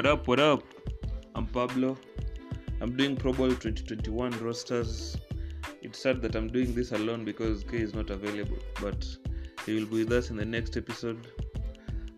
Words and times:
What 0.00 0.06
up, 0.06 0.28
what 0.28 0.40
up? 0.40 0.62
I'm 1.34 1.46
Pablo. 1.46 1.94
I'm 2.80 2.96
doing 2.96 3.16
Pro 3.16 3.34
Bowl 3.34 3.50
2021 3.50 4.30
rosters. 4.42 5.18
It's 5.82 5.98
sad 5.98 6.22
that 6.22 6.34
I'm 6.34 6.48
doing 6.48 6.74
this 6.74 6.92
alone 6.92 7.26
because 7.26 7.64
K 7.64 7.76
is 7.76 7.92
not 7.92 8.08
available, 8.08 8.56
but 8.80 9.04
he 9.66 9.74
will 9.74 9.84
be 9.84 10.04
with 10.04 10.12
us 10.12 10.30
in 10.30 10.38
the 10.38 10.44
next 10.46 10.78
episode. 10.78 11.28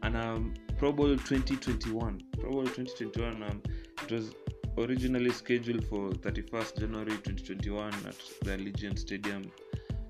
And 0.05 0.17
um, 0.17 0.55
Pro 0.79 0.93
Bowl 0.93 1.09
2021. 1.09 2.23
Pro 2.39 2.51
Bowl 2.53 2.63
2021, 2.63 3.43
um, 3.43 3.61
it 4.05 4.13
was 4.13 4.33
originally 4.79 5.33
scheduled 5.33 5.85
for 5.89 6.11
31st 6.11 6.79
January 6.79 7.17
2021 7.25 7.89
at 8.07 8.15
the 8.43 8.51
Allegiant 8.53 8.97
Stadium 8.97 9.51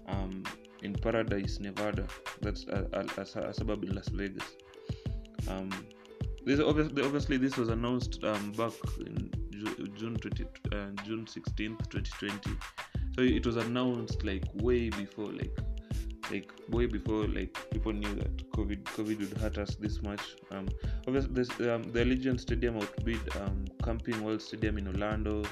um, 0.09 0.45
in 0.83 0.93
Paradise, 0.93 1.59
Nevada. 1.59 2.07
That's 2.43 2.65
a, 2.65 2.87
a, 2.93 3.21
a, 3.23 3.49
a 3.49 3.55
suburb 3.55 3.83
in 3.85 3.95
Las 3.95 4.09
Vegas. 4.09 4.59
Um, 5.49 5.71
this 6.45 6.61
obviously, 6.61 7.03
obviously 7.03 7.37
this 7.37 7.57
was 7.57 7.69
announced 7.69 8.23
um, 8.25 8.53
back 8.53 8.73
in 9.07 9.31
June 9.95 10.17
20, 10.17 10.45
uh, 10.73 11.03
June 11.05 11.25
16th 11.25 11.89
2020 11.91 12.57
so 13.15 13.23
it 13.23 13.45
was 13.47 13.57
announced 13.57 14.25
like 14.25 14.45
way 14.55 14.89
before 14.89 15.31
like 15.33 15.57
like 16.31 16.51
way 16.71 16.87
before 16.87 17.27
like 17.27 17.57
people 17.71 17.93
knew 17.93 18.15
that 18.15 18.51
covid 18.53 18.83
covid 18.85 19.19
would 19.19 19.39
hurt 19.39 19.59
us 19.59 19.75
this 19.77 20.03
much. 20.03 20.37
Um 20.51 20.69
obviously 21.07 21.35
this 21.35 21.51
um, 21.61 21.83
the 21.93 22.01
Allegiant 22.05 22.41
Stadium 22.41 22.77
outbid 22.79 23.21
um 23.41 23.67
Camping 23.85 24.23
World 24.23 24.41
Stadium 24.41 24.79
in 24.79 24.89
Orlando. 24.89 25.43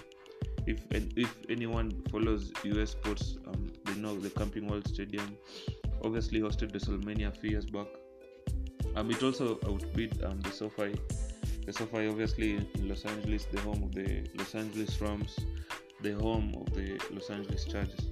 If 0.66 0.84
if 0.90 1.36
anyone 1.50 1.90
follows 2.10 2.50
US 2.64 2.90
sports 2.90 3.36
um 3.46 3.70
they 3.84 3.94
know 4.00 4.18
the 4.18 4.30
Camping 4.30 4.66
World 4.68 4.88
Stadium 4.88 5.36
obviously 6.02 6.40
hosted 6.40 6.72
WrestleMania 6.72 7.28
a 7.28 7.32
few 7.32 7.50
years 7.50 7.66
back 7.66 7.88
um, 8.96 9.10
it 9.10 9.22
also 9.22 9.58
outbid 9.66 10.22
um, 10.24 10.40
the 10.40 10.50
SoFi. 10.50 10.94
The 11.66 11.72
SoFi, 11.72 12.08
obviously, 12.08 12.56
in 12.56 12.88
Los 12.88 13.04
Angeles, 13.04 13.44
the 13.46 13.60
home 13.60 13.82
of 13.82 13.94
the 13.94 14.28
Los 14.36 14.54
Angeles 14.54 15.00
Rams, 15.00 15.38
the 16.00 16.14
home 16.14 16.54
of 16.60 16.74
the 16.74 17.00
Los 17.10 17.30
Angeles 17.30 17.64
Chargers. 17.64 18.08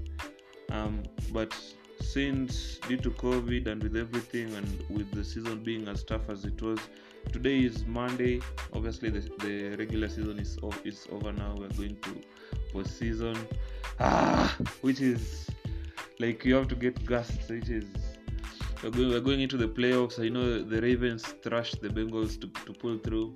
Um, 0.71 1.03
but 1.33 1.55
since 2.01 2.79
due 2.87 2.99
to 2.99 3.11
COVID 3.11 3.67
and 3.67 3.83
with 3.83 3.97
everything 3.97 4.55
and 4.55 4.85
with 4.91 5.11
the 5.13 5.25
season 5.25 5.63
being 5.65 5.89
as 5.89 6.05
tough 6.05 6.29
as 6.29 6.45
it 6.45 6.61
was, 6.63 6.79
today 7.33 7.61
is 7.61 7.85
Monday. 7.87 8.41
Obviously, 8.75 9.11
the, 9.11 9.21
the 9.39 9.77
regular 9.77 10.09
season 10.09 10.39
is 10.39 11.07
over 11.11 11.33
now. 11.33 11.55
We're 11.59 11.69
going 11.69 11.97
to 12.03 12.23
postseason, 12.73 13.37
ah, 14.01 14.57
which 14.83 15.01
is 15.01 15.49
like 16.21 16.45
you 16.45 16.55
have 16.55 16.69
to 16.69 16.75
get 16.75 17.05
gassed, 17.07 17.49
which 17.49 17.69
is 17.69 17.87
we're 18.83 18.91
going, 18.91 19.09
we're 19.11 19.21
going 19.21 19.41
into 19.41 19.57
the 19.57 19.69
playoffs. 19.69 20.25
I 20.25 20.29
know 20.29 20.63
the 20.63 20.81
Ravens 20.81 21.25
thrashed 21.43 21.81
the 21.81 21.89
Bengals 21.89 22.41
to, 22.41 22.47
to 22.65 22.73
pull 22.73 22.99
through, 22.99 23.35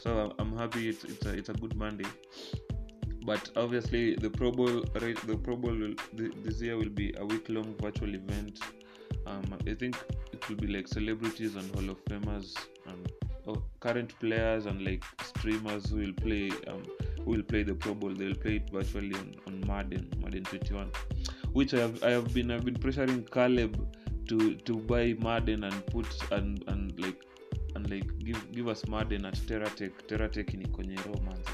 so 0.00 0.18
I'm, 0.18 0.32
I'm 0.38 0.56
happy. 0.56 0.88
It's 0.88 1.04
it's 1.04 1.26
a, 1.26 1.32
it's 1.32 1.48
a 1.48 1.54
good 1.54 1.76
Monday. 1.76 2.06
But 3.24 3.50
obviously, 3.56 4.14
the 4.16 4.30
Pro 4.30 4.50
Bowl 4.50 4.82
the 4.94 5.40
Pro 5.42 5.56
Bowl 5.56 5.74
will, 5.74 5.94
this 6.12 6.60
year 6.60 6.76
will 6.76 6.88
be 6.88 7.14
a 7.18 7.24
week 7.24 7.48
long 7.48 7.74
virtual 7.80 8.14
event. 8.14 8.60
Um, 9.26 9.44
I 9.66 9.74
think 9.74 9.96
it 10.32 10.48
will 10.48 10.56
be 10.56 10.66
like 10.66 10.88
celebrities 10.88 11.54
and 11.54 11.72
Hall 11.74 11.90
of 11.90 12.04
Famers 12.06 12.56
and 12.88 13.12
oh, 13.46 13.62
current 13.80 14.18
players 14.18 14.66
and 14.66 14.84
like 14.84 15.04
streamers 15.22 15.90
who 15.90 15.96
will 15.98 16.14
play 16.14 16.50
um, 16.68 16.82
who 17.24 17.32
will 17.32 17.42
play 17.42 17.62
the 17.62 17.74
Pro 17.74 17.94
Bowl. 17.94 18.14
They 18.14 18.26
will 18.26 18.34
play 18.34 18.56
it 18.56 18.70
virtually 18.70 19.14
on, 19.14 19.34
on 19.46 19.60
Madden 19.66 20.10
Madden 20.18 20.44
21, 20.44 20.90
which 21.52 21.74
I 21.74 21.80
have 21.80 22.02
I 22.02 22.10
have 22.10 22.32
been 22.32 22.50
I've 22.50 22.64
been 22.64 22.76
pressuring 22.76 23.30
Caleb 23.30 23.76
to 24.26 24.54
to 24.54 24.76
buy 24.76 25.14
Madden 25.20 25.64
and 25.64 25.86
put 25.86 26.06
and 26.32 26.64
and 26.68 26.98
like 27.00 27.20
and 27.74 27.90
like 27.90 28.18
give 28.18 28.52
give 28.52 28.68
us 28.68 28.86
Madden 28.88 29.24
at 29.24 29.34
Teratech 29.46 29.92
Teratech 30.06 30.54
ni 30.54 30.66
kwenye 30.66 30.96
roho 30.96 31.20
manze. 31.24 31.50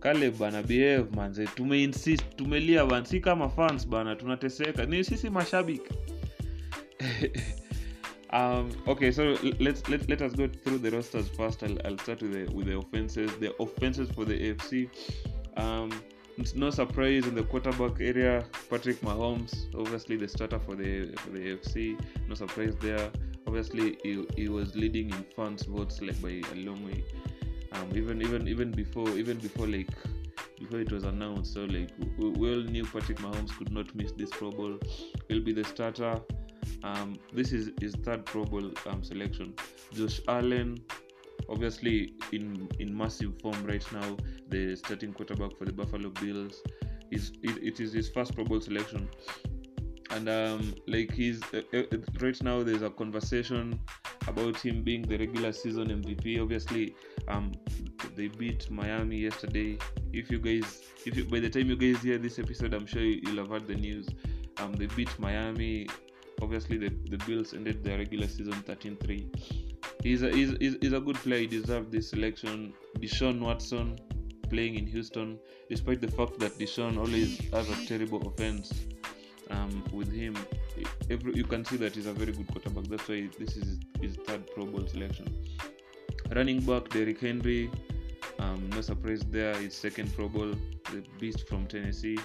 Kale 0.00 0.30
bana 0.30 0.62
behave 0.62 1.10
manze. 1.16 1.46
Tumeinsist 1.46 2.36
tumelia 2.36 2.86
bana. 2.86 3.06
Si 3.06 3.20
kama 3.20 3.48
fans 3.48 3.88
bana 3.88 4.16
tunateseka. 4.16 4.86
Ni 4.86 5.04
sisi 5.04 5.30
mashabiki. 5.30 5.94
Um 8.30 8.70
okay 8.86 9.10
so 9.10 9.38
let's 9.58 9.88
let, 9.88 10.06
let 10.10 10.20
us 10.20 10.34
go 10.34 10.48
through 10.48 10.78
the 10.78 10.90
rosters 10.90 11.28
first. 11.30 11.62
I'll, 11.62 11.78
I'll 11.86 11.96
start 11.96 12.20
with 12.20 12.34
the 12.34 12.54
with 12.54 12.66
the 12.66 12.76
offenses 12.76 13.30
the 13.40 13.54
offenses 13.58 14.10
for 14.10 14.26
the 14.26 14.52
afc 14.52 14.90
um 15.56 15.90
no 16.54 16.70
surprise 16.70 17.26
in 17.26 17.34
the 17.34 17.42
quarterback 17.42 18.00
area. 18.00 18.44
Patrick 18.70 19.00
mahomes 19.00 19.66
obviously 19.78 20.16
the 20.16 20.28
starter 20.28 20.58
for 20.58 20.74
the 20.74 21.12
for 21.18 21.30
the 21.30 21.56
afc 21.56 21.98
no 22.28 22.34
surprise 22.34 22.74
there. 22.80 23.10
Obviously 23.46 23.98
he, 24.02 24.26
he 24.36 24.48
was 24.48 24.76
leading 24.76 25.10
in 25.10 25.24
fans 25.34 25.62
votes 25.64 26.00
like 26.00 26.20
by 26.22 26.40
a 26.52 26.56
long 26.56 26.84
way. 26.84 27.04
Um 27.72 27.90
even 27.94 28.22
even 28.22 28.46
even 28.48 28.70
before 28.70 29.08
even 29.10 29.38
before 29.38 29.66
like 29.66 29.90
before 30.58 30.80
it 30.80 30.92
was 30.92 31.04
announced 31.04 31.54
so 31.54 31.64
like 31.64 31.90
we, 32.18 32.30
we 32.30 32.52
all 32.52 32.62
knew 32.62 32.84
patrick 32.84 33.18
mahomes 33.18 33.56
could 33.56 33.72
not 33.72 33.94
miss 33.94 34.12
this 34.12 34.30
pro 34.30 34.50
bowl. 34.50 34.78
He'll 35.28 35.42
be 35.42 35.52
the 35.52 35.64
starter. 35.64 36.20
Um, 36.82 37.18
this 37.32 37.52
is 37.52 37.70
his 37.80 37.94
third 37.96 38.24
Pro 38.24 38.44
Bowl 38.44 38.70
um, 38.86 39.02
selection. 39.02 39.54
Josh 39.94 40.20
Allen, 40.28 40.78
obviously 41.48 42.14
in 42.32 42.68
in 42.78 42.96
massive 42.96 43.40
form 43.40 43.64
right 43.64 43.84
now, 43.92 44.16
the 44.48 44.76
starting 44.76 45.12
quarterback 45.12 45.56
for 45.58 45.64
the 45.64 45.72
Buffalo 45.72 46.10
Bills. 46.10 46.62
Is 47.10 47.32
it, 47.42 47.62
it 47.62 47.80
is 47.80 47.92
his 47.92 48.10
first 48.10 48.34
Pro 48.34 48.44
Bowl 48.44 48.60
selection, 48.60 49.08
and 50.10 50.28
um, 50.28 50.74
like 50.86 51.12
he's 51.12 51.42
uh, 51.54 51.62
uh, 51.72 51.82
right 52.20 52.42
now. 52.42 52.62
There's 52.62 52.82
a 52.82 52.90
conversation 52.90 53.80
about 54.26 54.56
him 54.56 54.82
being 54.82 55.02
the 55.02 55.16
regular 55.16 55.52
season 55.52 55.88
MVP. 55.88 56.40
Obviously, 56.40 56.94
um, 57.28 57.52
they 58.14 58.28
beat 58.28 58.70
Miami 58.70 59.16
yesterday. 59.16 59.78
If 60.12 60.30
you 60.30 60.38
guys, 60.38 60.82
if 61.06 61.16
you, 61.16 61.24
by 61.24 61.40
the 61.40 61.48
time 61.48 61.70
you 61.70 61.76
guys 61.76 62.02
hear 62.02 62.18
this 62.18 62.38
episode, 62.38 62.74
I'm 62.74 62.86
sure 62.86 63.02
you'll 63.02 63.38
have 63.38 63.48
heard 63.48 63.66
the 63.66 63.76
news. 63.76 64.06
Um, 64.58 64.72
they 64.72 64.86
beat 64.86 65.18
Miami 65.18 65.86
obviously 66.40 66.78
the, 66.78 66.88
the 67.10 67.16
bills 67.24 67.52
ended 67.54 67.82
their 67.82 67.98
regular 67.98 68.28
season 68.28 68.52
13-3 68.52 69.67
he's 70.02 70.22
a, 70.22 70.30
he's, 70.30 70.56
he's, 70.58 70.92
a 70.92 71.00
good 71.00 71.16
player. 71.16 71.40
He 71.40 71.46
deserved 71.46 71.92
this 71.92 72.10
selection. 72.10 72.72
Deshaun 72.98 73.40
watson 73.40 73.98
playing 74.48 74.76
in 74.76 74.86
houston 74.86 75.38
despite 75.68 76.00
the 76.00 76.08
fact 76.08 76.38
that 76.38 76.58
deshaun 76.58 76.96
always 76.96 77.38
has 77.52 77.68
a 77.68 77.86
terrible 77.86 78.26
offense 78.26 78.72
um, 79.50 79.84
with 79.92 80.10
him. 80.10 80.34
Every, 81.10 81.34
you 81.34 81.44
can 81.44 81.64
see 81.64 81.76
that 81.76 81.94
he's 81.94 82.06
a 82.06 82.12
very 82.12 82.32
good 82.32 82.48
quarterback. 82.48 82.84
That's 82.84 83.06
why 83.08 83.28
this 83.38 83.56
is 83.56 83.78
his 84.00 84.16
third 84.16 84.50
pro 84.54 84.64
bowl 84.64 84.86
selection. 84.86 85.44
Running 86.34 86.60
back 86.60 86.88
Derrick 86.88 87.20
henry 87.20 87.70
um, 88.38 88.70
no 88.70 88.80
surprise 88.80 89.22
there. 89.30 89.54
His 89.54 89.74
second 89.74 90.14
pro 90.14 90.28
bowl 90.28 90.54
the 90.92 91.04
beast 91.18 91.48
from 91.48 91.66
tennessee. 91.66 92.18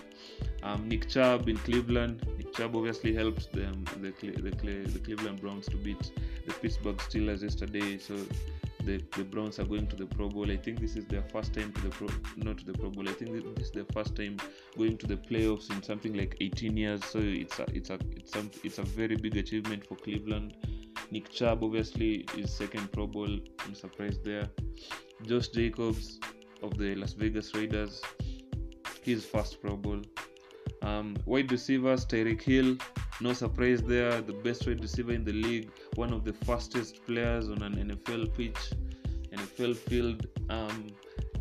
Um, 0.61 0.87
Nick 0.87 1.09
Chubb 1.09 1.49
in 1.49 1.57
Cleveland. 1.57 2.25
Nick 2.37 2.53
Chubb 2.53 2.75
obviously 2.75 3.13
helped 3.13 3.51
them, 3.51 3.83
the, 3.99 4.11
Cle- 4.11 4.41
the, 4.41 4.51
the 4.91 4.99
Cleveland 4.99 5.41
Browns 5.41 5.65
to 5.67 5.77
beat 5.77 6.11
the 6.45 6.53
Pittsburgh 6.53 6.97
Steelers 6.97 7.41
yesterday. 7.41 7.97
So 7.97 8.15
the, 8.85 9.01
the 9.15 9.23
Browns 9.23 9.59
are 9.59 9.65
going 9.65 9.87
to 9.87 9.95
the 9.95 10.05
Pro 10.05 10.29
Bowl. 10.29 10.51
I 10.51 10.57
think 10.57 10.79
this 10.79 10.95
is 10.95 11.05
their 11.05 11.21
first 11.21 11.53
time 11.53 11.71
to 11.73 11.81
the 11.81 11.89
Pro, 11.89 12.07
not 12.37 12.57
to 12.59 12.65
the 12.65 12.73
Pro 12.73 12.89
Bowl. 12.89 13.07
I 13.07 13.13
think 13.13 13.31
this 13.31 13.67
is 13.67 13.71
their 13.71 13.85
first 13.93 14.15
time 14.15 14.37
going 14.77 14.97
to 14.97 15.07
the 15.07 15.17
playoffs 15.17 15.69
in 15.71 15.81
something 15.81 16.13
like 16.13 16.37
18 16.41 16.75
years. 16.75 17.03
So 17.05 17.19
it's 17.19 17.59
a 17.59 17.65
it's 17.73 17.89
a 17.89 17.99
it's 18.11 18.33
some 18.33 18.51
it's 18.63 18.77
a 18.79 18.83
very 18.83 19.15
big 19.15 19.37
achievement 19.37 19.85
for 19.85 19.95
Cleveland. 19.95 20.55
Nick 21.11 21.29
Chubb 21.29 21.63
obviously 21.63 22.25
is 22.37 22.51
second 22.51 22.91
Pro 22.91 23.07
Bowl. 23.07 23.39
I'm 23.65 23.75
surprised 23.75 24.23
there. 24.23 24.49
Josh 25.23 25.49
Jacobs 25.49 26.19
of 26.61 26.77
the 26.77 26.95
Las 26.95 27.13
Vegas 27.13 27.53
Raiders, 27.55 28.01
his 29.03 29.25
first 29.25 29.61
Pro 29.61 29.77
Bowl. 29.77 30.01
Um, 30.81 31.15
wide 31.25 31.51
receivers, 31.51 32.05
Tyreek 32.05 32.41
Hill, 32.41 32.77
no 33.21 33.33
surprise 33.33 33.81
there. 33.81 34.21
The 34.21 34.33
best 34.33 34.67
wide 34.67 34.81
receiver 34.81 35.11
in 35.11 35.23
the 35.23 35.33
league, 35.33 35.69
one 35.95 36.13
of 36.13 36.23
the 36.23 36.33
fastest 36.33 37.05
players 37.05 37.49
on 37.49 37.61
an 37.61 37.75
NFL 37.75 38.35
pitch, 38.35 38.73
NFL 39.31 39.75
field. 39.75 40.27
Um, 40.49 40.87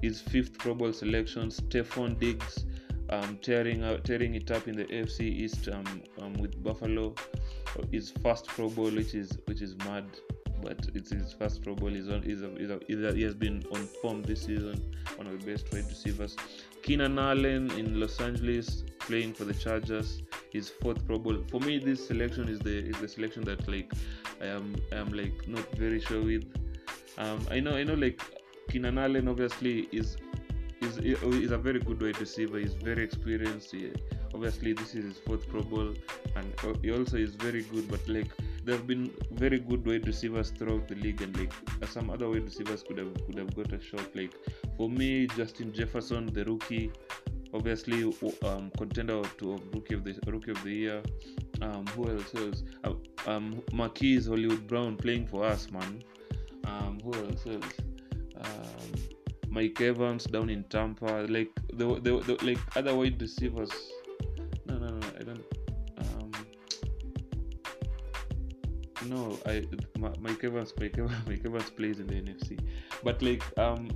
his 0.00 0.20
fifth 0.20 0.58
Pro 0.58 0.74
Bowl 0.74 0.92
selection, 0.92 1.48
Stefon 1.48 2.18
Diggs, 2.18 2.66
um, 3.10 3.38
tearing 3.40 3.84
out, 3.84 4.04
tearing 4.04 4.34
it 4.34 4.50
up 4.50 4.66
in 4.66 4.76
the 4.76 4.84
AFC 4.84 5.20
East 5.20 5.68
um, 5.68 6.02
um, 6.20 6.32
with 6.34 6.62
Buffalo. 6.62 7.14
His 7.90 8.10
first 8.22 8.46
Pro 8.48 8.68
Bowl, 8.68 8.90
which 8.90 9.14
is 9.14 9.38
which 9.46 9.62
is 9.62 9.76
mad, 9.78 10.04
but 10.62 10.88
it's 10.94 11.10
his 11.10 11.32
first 11.32 11.62
Pro 11.62 11.74
Bowl. 11.74 11.90
He's 11.90 12.08
on, 12.08 12.22
he's 12.22 12.42
a, 12.42 12.50
he's 12.86 13.00
a, 13.02 13.14
he 13.14 13.22
has 13.22 13.34
been 13.34 13.64
on 13.72 13.86
form 14.02 14.22
this 14.22 14.42
season. 14.42 14.94
One 15.16 15.26
of 15.26 15.38
the 15.38 15.52
best 15.52 15.72
wide 15.72 15.86
receivers. 15.86 16.36
Keenan 16.82 17.18
Allen 17.18 17.70
in 17.72 18.00
Los 18.00 18.20
Angeles 18.20 18.84
playing 18.98 19.34
for 19.34 19.44
the 19.44 19.54
Chargers. 19.54 20.22
His 20.50 20.68
fourth 20.68 21.06
Pro 21.06 21.18
Bowl. 21.18 21.38
For 21.50 21.60
me, 21.60 21.78
this 21.78 22.06
selection 22.06 22.48
is 22.48 22.58
the 22.58 22.76
is 22.90 22.98
the 23.00 23.08
selection 23.08 23.42
that 23.44 23.66
like 23.68 23.90
I 24.40 24.46
am 24.46 24.76
I 24.92 24.96
am 24.96 25.12
like 25.12 25.48
not 25.48 25.70
very 25.76 26.00
sure 26.00 26.22
with. 26.22 26.44
Um, 27.18 27.46
I 27.50 27.60
know 27.60 27.76
I 27.76 27.84
know 27.84 27.94
like 27.94 28.20
Keenan 28.68 28.98
Allen 28.98 29.28
obviously 29.28 29.88
is 29.92 30.16
is 30.80 30.98
is 30.98 31.52
a 31.52 31.58
very 31.58 31.80
good 31.80 32.02
wide 32.02 32.20
receiver. 32.20 32.58
He's 32.58 32.74
very 32.74 33.02
experienced. 33.02 33.70
He, 33.70 33.92
obviously, 34.34 34.72
this 34.72 34.94
is 34.94 35.04
his 35.04 35.18
fourth 35.18 35.48
Pro 35.48 35.62
Bowl, 35.62 35.94
and 36.36 36.54
he 36.82 36.90
also 36.92 37.16
is 37.16 37.34
very 37.34 37.62
good. 37.62 37.88
But 37.88 38.06
like 38.08 38.30
there 38.64 38.76
have 38.76 38.86
been 38.86 39.10
very 39.32 39.58
good 39.58 39.86
wide 39.86 40.06
receivers 40.06 40.50
throughout 40.50 40.88
the 40.88 40.94
league, 40.96 41.20
and 41.22 41.36
like 41.36 41.52
some 41.88 42.10
other 42.10 42.28
wide 42.28 42.44
receivers 42.44 42.82
could 42.82 42.98
have 42.98 43.14
could 43.26 43.38
have 43.38 43.54
got 43.54 43.72
a 43.72 43.80
shot. 43.80 44.14
Like 44.14 44.34
for 44.76 44.88
me, 44.88 45.26
Justin 45.36 45.72
Jefferson, 45.72 46.26
the 46.26 46.44
rookie, 46.44 46.92
obviously 47.54 48.04
um, 48.44 48.70
contender 48.78 49.22
to 49.38 49.60
rookie 49.74 49.94
of 49.94 50.04
the 50.04 50.18
rookie 50.26 50.52
of 50.52 50.62
the 50.62 50.70
year. 50.72 51.02
Um, 51.60 51.86
who 51.88 52.10
else? 52.10 52.34
Else? 52.34 52.62
Uh, 52.84 52.94
um, 53.26 53.62
Marquise 53.72 54.26
Hollywood 54.26 54.66
Brown 54.66 54.96
playing 54.96 55.26
for 55.26 55.44
us, 55.44 55.70
man. 55.70 56.02
Um, 56.64 56.98
who 57.04 57.14
else? 57.14 57.46
Else? 57.46 57.74
Um, 58.36 58.92
Mike 59.48 59.80
Evans 59.80 60.24
down 60.24 60.48
in 60.48 60.64
Tampa, 60.64 61.26
like 61.28 61.50
the, 61.74 62.00
the, 62.00 62.20
the 62.20 62.38
like 62.44 62.58
other 62.76 62.94
wide 62.94 63.20
receivers. 63.20 63.70
I 69.46 69.64
Mike 70.20 70.44
Evans, 70.44 70.72
Mike 70.78 70.98
Evans, 70.98 71.16
Mike 71.26 71.44
Evans 71.44 71.70
plays 71.70 72.00
in 72.00 72.06
the 72.06 72.14
NFC, 72.14 72.58
but 73.02 73.20
like 73.22 73.42
um, 73.58 73.88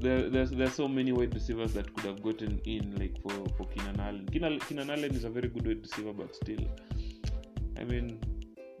there, 0.00 0.28
there's 0.28 0.50
there's 0.50 0.74
so 0.74 0.88
many 0.88 1.12
wide 1.12 1.34
receivers 1.34 1.72
that 1.74 1.92
could 1.94 2.04
have 2.04 2.22
gotten 2.22 2.60
in 2.64 2.94
like 2.96 3.20
for 3.22 3.48
for 3.56 3.66
Keenan 3.68 4.00
Allen. 4.00 4.28
Keenan, 4.30 4.60
Keenan 4.60 4.90
Allen 4.90 5.14
is 5.14 5.24
a 5.24 5.30
very 5.30 5.48
good 5.48 5.66
wide 5.66 5.82
receiver, 5.82 6.12
but 6.12 6.34
still, 6.34 6.60
I 7.78 7.84
mean, 7.84 8.20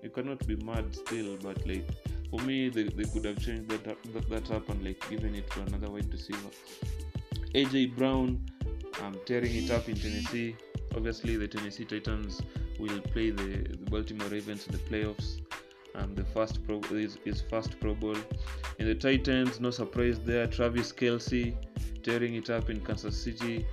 you 0.02 0.10
cannot 0.10 0.46
be 0.46 0.56
mad 0.56 0.94
still, 0.94 1.36
but 1.42 1.66
like 1.66 1.86
for 2.30 2.40
me, 2.40 2.68
they, 2.68 2.84
they 2.84 3.04
could 3.04 3.24
have 3.24 3.38
changed 3.38 3.68
that, 3.70 3.84
that, 3.84 4.28
that 4.28 4.50
up 4.50 4.68
and 4.68 4.84
like 4.84 5.08
given 5.08 5.34
it 5.34 5.50
to 5.52 5.62
another 5.62 5.90
wide 5.90 6.12
receiver. 6.12 6.50
AJ 7.54 7.96
Brown 7.96 8.44
um, 9.02 9.16
tearing 9.26 9.54
it 9.54 9.70
up 9.70 9.88
in 9.88 9.94
Tennessee. 9.94 10.56
Obviously, 10.96 11.36
the 11.36 11.48
Tennessee 11.48 11.84
Titans 11.84 12.42
will 12.78 13.00
play 13.00 13.30
the, 13.30 13.66
the 13.68 13.90
Baltimore 13.90 14.28
Ravens 14.28 14.66
in 14.66 14.72
the 14.72 14.78
playoffs. 14.78 15.43
Um, 15.94 16.14
the 16.14 16.24
first 16.24 16.64
pro 16.66 16.80
is, 16.90 17.18
is 17.24 17.42
first 17.42 17.78
Pro 17.80 17.94
Bowl. 17.94 18.16
In 18.78 18.86
the 18.86 18.94
Titans, 18.94 19.60
no 19.60 19.70
surprise 19.70 20.18
there. 20.20 20.46
Travis 20.46 20.92
Kelce 20.92 21.54
tearing 22.02 22.34
it 22.34 22.50
up 22.50 22.68
in 22.68 22.80
Kansas 22.80 23.16
City. 23.20 23.66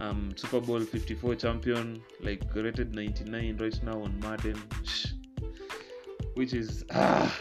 Um, 0.00 0.32
Super 0.36 0.60
Bowl 0.60 0.80
54 0.80 1.34
champion, 1.36 2.02
like 2.20 2.42
rated 2.54 2.94
99 2.94 3.56
right 3.56 3.82
now 3.82 4.02
on 4.02 4.18
Madden, 4.20 4.60
which 6.34 6.52
is 6.52 6.84
ah, 6.90 7.34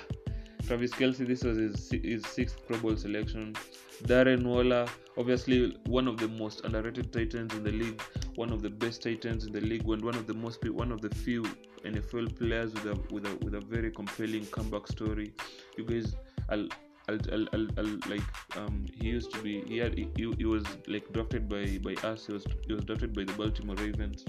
Travis 0.66 0.92
Kelce, 0.92 1.28
this 1.28 1.44
was 1.44 1.57
his, 1.57 1.92
his 1.92 2.25
sixth 2.25 2.66
Pro 2.66 2.78
Bowl 2.80 2.95
selection. 2.95 3.56
Darren 4.04 4.44
Waller, 4.44 4.88
obviously 5.18 5.78
one 5.86 6.07
of 6.07 6.18
the 6.18 6.28
most 6.28 6.62
underrated 6.66 7.13
tight 7.13 7.36
ends 7.36 7.54
in 7.54 7.63
the 7.63 7.71
league, 7.71 8.01
one 8.36 8.51
of 8.51 8.62
the 8.62 8.69
best 8.69 9.04
tight 9.04 9.25
ends 9.25 9.45
in 9.45 9.54
the 9.54 9.62
league, 9.62 9.88
and 9.88 10.04
one 10.04 10.16
of 10.16 10.28
the 10.28 10.33
most 10.33 10.63
one 10.69 10.92
of 10.92 11.01
the 11.01 11.10
few 11.10 11.45
NFL 11.86 12.38
players 12.38 12.74
with 12.74 12.86
a 12.86 13.14
with 13.14 13.26
a 13.26 13.36
with 13.44 13.56
a 13.56 13.62
very 13.62 13.92
compelling 13.92 14.46
comeback 14.48 14.88
story. 14.88 15.34
You 15.78 15.86
guys, 15.86 16.16
I'll. 16.50 16.68
I'll, 17.08 17.20
I'll, 17.32 17.46
I'll, 17.54 17.68
I'll 17.78 18.00
like 18.10 18.58
um 18.58 18.88
he 19.00 19.10
used 19.10 19.32
to 19.34 19.40
be 19.44 19.62
he 19.62 19.78
had 19.78 19.96
he, 19.96 20.10
he 20.16 20.46
was 20.46 20.64
like 20.88 21.14
drafted 21.14 21.48
by 21.48 21.78
by 21.84 21.94
us 22.10 22.26
he 22.26 22.34
was 22.34 22.48
he 22.66 22.74
was 22.74 22.84
drafted 22.84 23.14
by 23.14 23.26
the 23.26 23.34
Baltimore 23.34 23.76
Ravens 23.76 24.26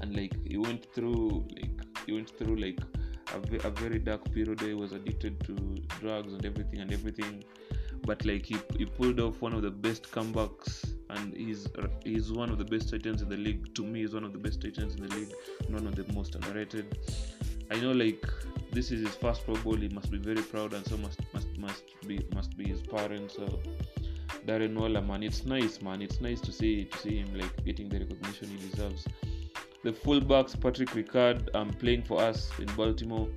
and 0.00 0.16
like 0.16 0.34
he 0.44 0.56
went 0.56 0.92
through 0.92 1.46
like 1.54 1.70
he 2.04 2.14
went 2.14 2.36
through 2.36 2.56
like 2.56 2.80
a, 3.32 3.68
a 3.68 3.70
very 3.70 4.00
dark 4.00 4.24
period 4.32 4.60
he 4.60 4.74
was 4.74 4.90
addicted 4.90 5.38
to 5.44 5.54
drugs 6.00 6.32
and 6.32 6.44
everything 6.44 6.80
and 6.80 6.92
everything 6.92 7.44
but 8.06 8.24
like 8.24 8.46
he, 8.46 8.56
he 8.76 8.84
pulled 8.84 9.20
off 9.20 9.40
one 9.40 9.52
of 9.52 9.62
the 9.62 9.70
best 9.70 10.10
comebacks 10.10 10.94
and 11.10 11.34
he's 11.34 11.66
he's 12.04 12.32
one 12.32 12.50
of 12.50 12.58
the 12.58 12.64
best 12.64 12.90
tight 12.90 13.06
ends 13.06 13.22
in 13.22 13.28
the 13.28 13.36
league. 13.36 13.74
To 13.74 13.84
me 13.84 14.00
he's 14.00 14.14
one 14.14 14.24
of 14.24 14.32
the 14.32 14.38
best 14.38 14.62
tight 14.62 14.78
ends 14.78 14.94
in 14.94 15.06
the 15.06 15.14
league 15.14 15.32
one 15.68 15.86
of 15.86 15.94
the 15.94 16.10
most 16.12 16.34
underrated. 16.34 16.98
I 17.70 17.80
know 17.80 17.92
like 17.92 18.26
this 18.72 18.90
is 18.90 19.06
his 19.06 19.14
first 19.16 19.44
pro 19.44 19.54
bowl. 19.56 19.76
He 19.76 19.88
must 19.88 20.10
be 20.10 20.18
very 20.18 20.42
proud 20.42 20.72
and 20.72 20.86
so 20.86 20.96
must 20.96 21.20
must 21.32 21.56
must 21.58 21.84
be 22.06 22.26
must 22.34 22.56
be 22.56 22.68
his 22.68 22.82
parents. 22.82 23.36
So 23.36 23.60
darren 24.46 24.74
waller 24.74 25.02
man 25.02 25.22
it's 25.22 25.44
nice 25.44 25.80
man. 25.82 26.02
It's 26.02 26.20
nice 26.20 26.40
to 26.42 26.52
see 26.52 26.84
to 26.84 26.98
see 26.98 27.18
him 27.18 27.34
like 27.38 27.64
getting 27.64 27.88
the 27.88 28.00
recognition 28.00 28.48
he 28.48 28.70
deserves. 28.70 29.06
The 29.84 29.92
fullbacks 29.92 30.60
Patrick 30.60 30.90
Ricard 30.90 31.54
um, 31.54 31.70
playing 31.70 32.02
for 32.02 32.20
us 32.20 32.50
in 32.58 32.66
Baltimore. 32.74 33.28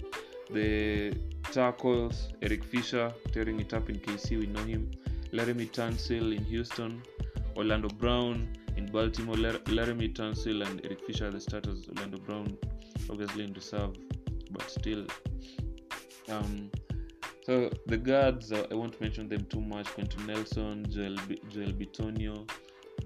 The 0.52 1.14
tackles 1.52 2.30
Eric 2.42 2.64
Fisher 2.64 3.14
tearing 3.34 3.60
it 3.60 3.74
up 3.74 3.90
in 3.90 4.00
KC, 4.00 4.40
we 4.40 4.48
know 4.48 4.64
him. 4.64 4.90
Laremy 5.34 5.70
Tunsil 5.70 6.36
in 6.36 6.44
Houston. 6.46 7.02
Orlando 7.58 7.90
Brown 7.90 8.48
in 8.78 8.86
Baltimore. 8.86 9.36
Laremy 9.36 10.14
Tunsil 10.14 10.66
and 10.66 10.82
Eric 10.86 11.06
Fisher 11.06 11.28
are 11.28 11.32
the 11.32 11.42
starters. 11.42 11.88
Orlando 11.90 12.18
Brown 12.18 12.58
obviously 13.10 13.44
in 13.44 13.54
reserve, 13.54 13.96
but 14.52 14.70
still. 14.70 15.06
Um, 16.30 16.72
so 17.46 17.70
the 17.88 17.98
guards, 17.98 18.52
uh, 18.52 18.68
I 18.72 18.76
won't 18.76 19.00
mention 19.02 19.28
them 19.28 19.46
too 19.46 19.62
much. 19.62 19.88
Quenton 19.88 20.26
Nelson, 20.28 20.86
Joel, 20.90 21.18
B- 21.28 21.42
Joel 21.50 21.74
Bitonio, 21.74 22.50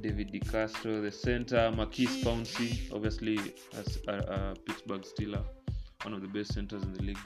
David 0.02 0.32
DeCastro, 0.32 1.02
the 1.02 1.12
center, 1.12 1.72
Maurkice 1.72 2.24
Pouncey, 2.24 2.94
obviously 2.94 3.40
as 3.74 3.98
a, 4.08 4.14
a, 4.14 4.56
Pittsburgh 4.66 5.02
Steeler, 5.02 5.44
one 6.04 6.14
of 6.14 6.22
the 6.22 6.28
best 6.28 6.54
centers 6.54 6.84
in 6.84 6.94
the 6.94 7.02
league. 7.02 7.18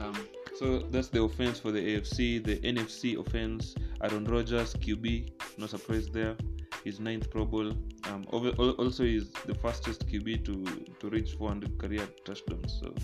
Um, 0.00 0.28
so 0.54 0.78
that's 0.78 1.08
the 1.08 1.22
offense 1.22 1.58
for 1.58 1.70
the 1.70 1.80
AFC. 1.80 2.42
The 2.42 2.56
NFC 2.58 3.18
offense, 3.18 3.74
Aaron 4.02 4.24
Rodgers, 4.24 4.74
QB, 4.74 5.30
no 5.58 5.66
surprise 5.66 6.08
there. 6.08 6.36
His 6.84 7.00
ninth 7.00 7.30
Pro 7.30 7.44
Bowl. 7.44 7.72
Um, 8.04 8.24
also, 8.30 9.02
is 9.04 9.30
the 9.46 9.54
fastest 9.54 10.06
QB 10.06 10.44
to 10.44 10.64
to 11.00 11.08
reach 11.10 11.32
400 11.32 11.78
career 11.78 12.06
touchdowns. 12.24 12.80
So. 12.80 12.94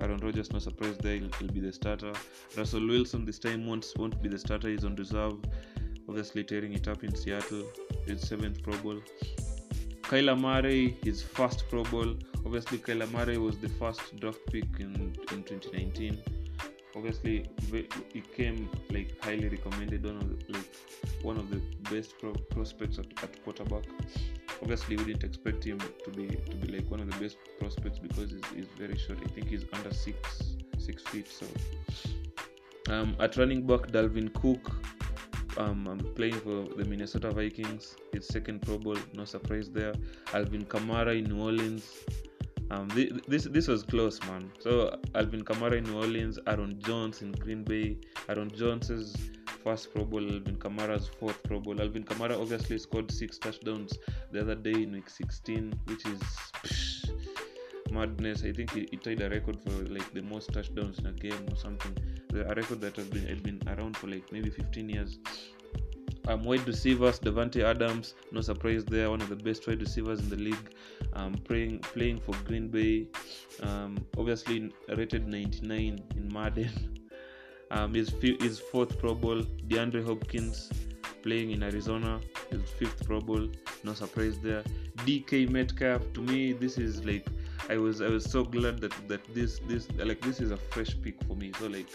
Aaron 0.00 0.18
Rodgers, 0.18 0.52
no 0.52 0.60
surprise 0.60 0.96
there, 0.98 1.16
he'll, 1.16 1.28
he'll, 1.40 1.48
be 1.48 1.58
the 1.58 1.72
starter. 1.72 2.12
Russell 2.56 2.86
Wilson 2.86 3.24
this 3.24 3.40
time 3.40 3.66
won't 3.66 3.84
won't 3.96 4.22
be 4.22 4.28
the 4.28 4.38
starter. 4.38 4.68
He's 4.68 4.84
on 4.84 4.94
reserve 4.94 5.38
obviously 6.08 6.42
tearing 6.42 6.72
it 6.72 6.88
up 6.88 7.04
in 7.04 7.14
Seattle, 7.14 7.64
his 8.06 8.26
seventh 8.26 8.62
Pro 8.62 8.76
Bowl. 8.78 9.00
Kyler 10.08 10.40
Murray, 10.40 10.96
his 11.02 11.22
first 11.22 11.68
Pro 11.68 11.84
Bowl. 11.84 12.16
Obviously, 12.46 12.78
Kyler 12.78 13.10
Murray 13.12 13.36
was 13.36 13.58
the 13.58 13.68
first 13.68 14.18
draft 14.18 14.40
pick 14.50 14.64
in, 14.80 14.94
in 15.32 15.42
2019. 15.42 16.18
Obviously, 16.96 17.44
he 18.10 18.22
came 18.34 18.70
like 18.90 19.22
highly 19.22 19.50
recommended, 19.50 20.06
one 20.06 20.16
of 20.16 20.46
the, 20.46 20.52
like 20.54 20.70
one 21.20 21.36
of 21.36 21.50
the 21.50 21.60
best 21.90 22.14
pro- 22.18 22.32
prospects 22.32 22.98
at, 22.98 23.04
at, 23.22 23.44
quarterback. 23.44 23.84
Obviously, 24.62 24.96
we 24.96 25.04
didn't 25.04 25.24
expect 25.24 25.62
him 25.62 25.78
to 25.78 26.10
be 26.10 26.26
to 26.28 26.56
be 26.56 26.78
like 26.78 26.90
one 26.90 27.00
of 27.00 27.10
the 27.10 27.18
best 27.18 27.36
prospects 27.60 27.98
because 27.98 28.30
he's, 28.30 28.46
he's 28.56 28.68
very 28.78 28.96
short. 28.96 29.18
I 29.22 29.28
think 29.28 29.48
he's 29.50 29.66
under 29.74 29.92
six 29.92 30.54
six 30.78 31.02
feet. 31.02 31.28
So, 31.28 31.46
um, 32.90 33.14
at 33.20 33.36
running 33.36 33.66
back, 33.66 33.88
Dalvin 33.88 34.32
Cook 34.32 34.72
um, 35.58 35.86
I'm 35.88 35.98
playing 36.14 36.40
for 36.40 36.64
the 36.76 36.84
Minnesota 36.84 37.30
Vikings. 37.30 37.96
His 38.12 38.26
second 38.26 38.62
Pro 38.62 38.78
Bowl, 38.78 38.96
no 39.14 39.24
surprise 39.24 39.68
there. 39.68 39.92
Alvin 40.32 40.64
Kamara 40.64 41.18
in 41.18 41.24
New 41.24 41.42
Orleans. 41.42 41.92
Um, 42.70 42.88
this 43.26 43.44
this 43.44 43.66
was 43.66 43.82
close, 43.82 44.20
man. 44.26 44.52
So 44.60 44.98
Alvin 45.14 45.42
Kamara 45.42 45.78
in 45.78 45.84
New 45.84 45.96
Orleans, 45.96 46.38
Aaron 46.46 46.78
Jones 46.80 47.22
in 47.22 47.32
Green 47.32 47.64
Bay. 47.64 47.96
Aaron 48.28 48.50
Jones's 48.54 49.16
first 49.64 49.92
Pro 49.92 50.04
Bowl, 50.04 50.22
Alvin 50.22 50.56
Kamara's 50.56 51.08
fourth 51.08 51.42
Pro 51.42 51.60
Bowl. 51.60 51.80
Alvin 51.80 52.04
Kamara 52.04 52.40
obviously 52.40 52.78
scored 52.78 53.10
six 53.10 53.38
touchdowns 53.38 53.98
the 54.30 54.40
other 54.40 54.54
day 54.54 54.82
in 54.82 54.92
Week 54.92 55.10
16, 55.10 55.72
which 55.86 56.06
is 56.06 56.20
psh, 56.62 57.10
madness. 57.90 58.44
I 58.44 58.52
think 58.52 58.70
he, 58.72 58.86
he 58.90 58.96
tied 58.96 59.22
a 59.22 59.30
record 59.30 59.58
for 59.60 59.72
like 59.92 60.12
the 60.12 60.22
most 60.22 60.52
touchdowns 60.52 60.98
in 60.98 61.06
a 61.06 61.12
game 61.12 61.46
or 61.50 61.56
something 61.56 61.96
a 62.34 62.54
record 62.54 62.80
that 62.80 62.96
has 62.96 63.06
been 63.06 63.26
had 63.26 63.42
been 63.42 63.60
around 63.66 63.96
for 63.96 64.06
like 64.08 64.30
maybe 64.32 64.50
15 64.50 64.88
years. 64.88 65.18
Um, 66.26 66.44
wide 66.44 66.66
receivers, 66.66 67.18
Davante 67.18 67.62
Adams, 67.62 68.14
no 68.32 68.42
surprise 68.42 68.84
there, 68.84 69.08
one 69.08 69.22
of 69.22 69.30
the 69.30 69.36
best 69.36 69.66
wide 69.66 69.80
receivers 69.80 70.20
in 70.20 70.28
the 70.28 70.36
league, 70.36 70.74
um, 71.14 71.34
playing 71.34 71.78
playing 71.78 72.20
for 72.20 72.34
Green 72.44 72.68
Bay, 72.68 73.06
um, 73.62 73.96
obviously 74.18 74.70
rated 74.96 75.26
99 75.26 76.02
in 76.16 76.32
Madden. 76.32 76.94
Um, 77.70 77.92
his 77.92 78.08
his 78.22 78.58
fourth 78.58 78.98
Pro 78.98 79.14
Bowl, 79.14 79.42
DeAndre 79.68 80.02
Hopkins, 80.02 80.70
playing 81.22 81.50
in 81.50 81.62
Arizona, 81.62 82.18
his 82.50 82.62
fifth 82.78 83.04
Pro 83.06 83.20
Bowl. 83.20 83.46
No 83.84 83.92
surprise 83.92 84.38
there. 84.38 84.62
DK 85.04 85.50
Metcalf. 85.50 86.02
To 86.14 86.22
me, 86.22 86.52
this 86.52 86.78
is 86.78 87.04
like 87.04 87.26
I 87.68 87.76
was 87.76 88.00
I 88.00 88.08
was 88.08 88.24
so 88.24 88.44
glad 88.44 88.80
that 88.80 88.92
that 89.08 89.22
this 89.34 89.60
this 89.66 89.88
like 89.96 90.20
this 90.20 90.40
is 90.40 90.50
a 90.50 90.56
fresh 90.56 90.96
pick 91.02 91.22
for 91.24 91.34
me. 91.36 91.52
So 91.58 91.66
like 91.66 91.88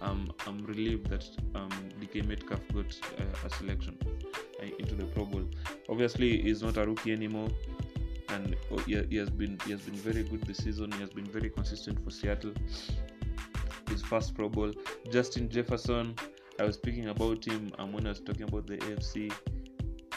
um, 0.00 0.32
I'm 0.46 0.64
relieved 0.66 1.08
that 1.10 1.24
um, 1.54 1.70
DK 2.00 2.26
Metcalf 2.26 2.60
got 2.74 2.98
uh, 3.18 3.46
a 3.46 3.50
selection 3.50 3.96
uh, 4.60 4.66
into 4.78 4.94
the 4.94 5.04
Pro 5.06 5.24
Bowl. 5.24 5.44
Obviously, 5.88 6.42
he's 6.42 6.62
not 6.62 6.76
a 6.76 6.86
rookie 6.86 7.12
anymore, 7.12 7.48
and 8.30 8.56
oh, 8.72 8.78
he, 8.78 9.00
he 9.10 9.16
has 9.16 9.30
been 9.30 9.58
he 9.64 9.70
has 9.70 9.82
been 9.82 9.94
very 9.94 10.24
good 10.24 10.42
this 10.42 10.58
season. 10.58 10.90
He 10.92 11.00
has 11.00 11.10
been 11.10 11.26
very 11.26 11.50
consistent 11.50 12.02
for 12.04 12.10
Seattle. 12.10 12.52
His 13.88 14.02
first 14.02 14.34
Pro 14.34 14.48
Bowl. 14.48 14.72
Justin 15.10 15.48
Jefferson. 15.48 16.14
I 16.58 16.64
was 16.64 16.76
speaking 16.76 17.08
about 17.08 17.44
him 17.44 17.72
um, 17.78 17.92
when 17.92 18.06
I 18.06 18.10
was 18.10 18.20
talking 18.20 18.42
about 18.42 18.66
the 18.66 18.76
AFC. 18.76 19.32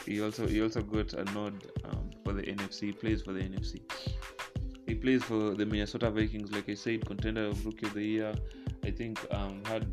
He 0.05 0.21
also 0.21 0.45
he 0.47 0.61
also 0.61 0.81
got 0.81 1.13
a 1.13 1.23
nod 1.33 1.65
um, 1.85 2.11
for 2.23 2.33
the 2.33 2.43
NFC. 2.43 2.81
He 2.81 2.91
plays 2.91 3.21
for 3.21 3.33
the 3.33 3.39
NFC. 3.39 3.81
Plays 5.05 5.23
for 5.23 5.53
the 5.53 5.67
Minnesota 5.67 6.09
Vikings, 6.09 6.51
like 6.51 6.67
I 6.67 6.73
said, 6.73 7.05
contender 7.05 7.45
of 7.45 7.63
Rookie 7.63 7.85
of 7.85 7.93
the 7.93 8.03
Year. 8.03 8.33
I 8.83 8.89
think 8.89 9.19
um, 9.29 9.61
had 9.65 9.85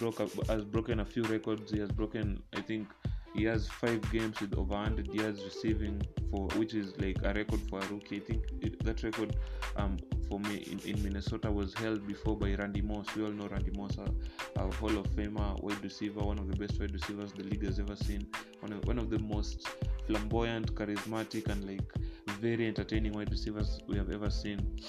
broke 0.00 0.18
up, 0.18 0.30
has 0.48 0.64
broken 0.64 0.98
a 0.98 1.04
few 1.04 1.22
records. 1.22 1.70
He 1.70 1.78
has 1.78 1.92
broken, 1.92 2.42
I 2.56 2.60
think, 2.60 2.88
he 3.32 3.44
has 3.44 3.68
five 3.68 4.02
games 4.10 4.40
with 4.40 4.58
over 4.58 4.74
100 4.74 5.14
yards 5.14 5.44
receiving 5.44 6.02
for 6.32 6.48
which 6.56 6.74
is 6.74 6.98
like 6.98 7.18
a 7.22 7.32
record 7.32 7.60
for 7.70 7.78
a 7.78 7.86
rookie. 7.86 8.16
I 8.16 8.20
think 8.24 8.42
it, 8.60 8.84
that 8.84 9.04
record 9.04 9.36
um, 9.76 9.98
for 10.28 10.40
me 10.40 10.66
in, 10.68 10.80
in, 10.80 11.00
Minnesota 11.00 11.48
was 11.48 11.72
held 11.74 12.04
before 12.08 12.36
by 12.36 12.52
Randy 12.54 12.82
Moss. 12.82 13.06
We 13.14 13.22
all 13.22 13.30
know 13.30 13.46
Randy 13.46 13.70
Moss, 13.78 13.98
a, 13.98 14.60
a 14.60 14.74
Hall 14.74 14.98
of 14.98 15.06
Famer 15.14 15.62
wide 15.62 15.80
receiver, 15.80 16.22
one 16.22 16.40
of 16.40 16.48
the 16.48 16.56
best 16.56 16.80
wide 16.80 16.92
receivers 16.92 17.32
the 17.34 17.44
league 17.44 17.64
has 17.64 17.78
ever 17.78 17.94
seen. 17.94 18.26
One 18.58 18.72
of, 18.72 18.84
one 18.84 18.98
of 18.98 19.10
the 19.10 19.20
most 19.20 19.68
flamboyant, 20.08 20.74
charismatic, 20.74 21.46
and 21.46 21.64
like 21.68 21.94
very 22.40 22.66
entertaining 22.66 23.12
wide 23.12 23.30
receivers 23.30 23.80
we 23.86 23.96
have 23.96 24.10
ever 24.10 24.30
seen. 24.30 24.80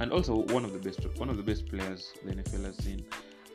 And 0.00 0.12
also 0.12 0.36
one 0.52 0.64
of 0.64 0.72
the 0.72 0.78
best 0.78 1.00
one 1.16 1.30
of 1.30 1.36
the 1.36 1.42
best 1.42 1.68
players 1.68 2.12
the 2.24 2.32
NFL 2.32 2.64
has 2.64 2.76
seen. 2.78 3.04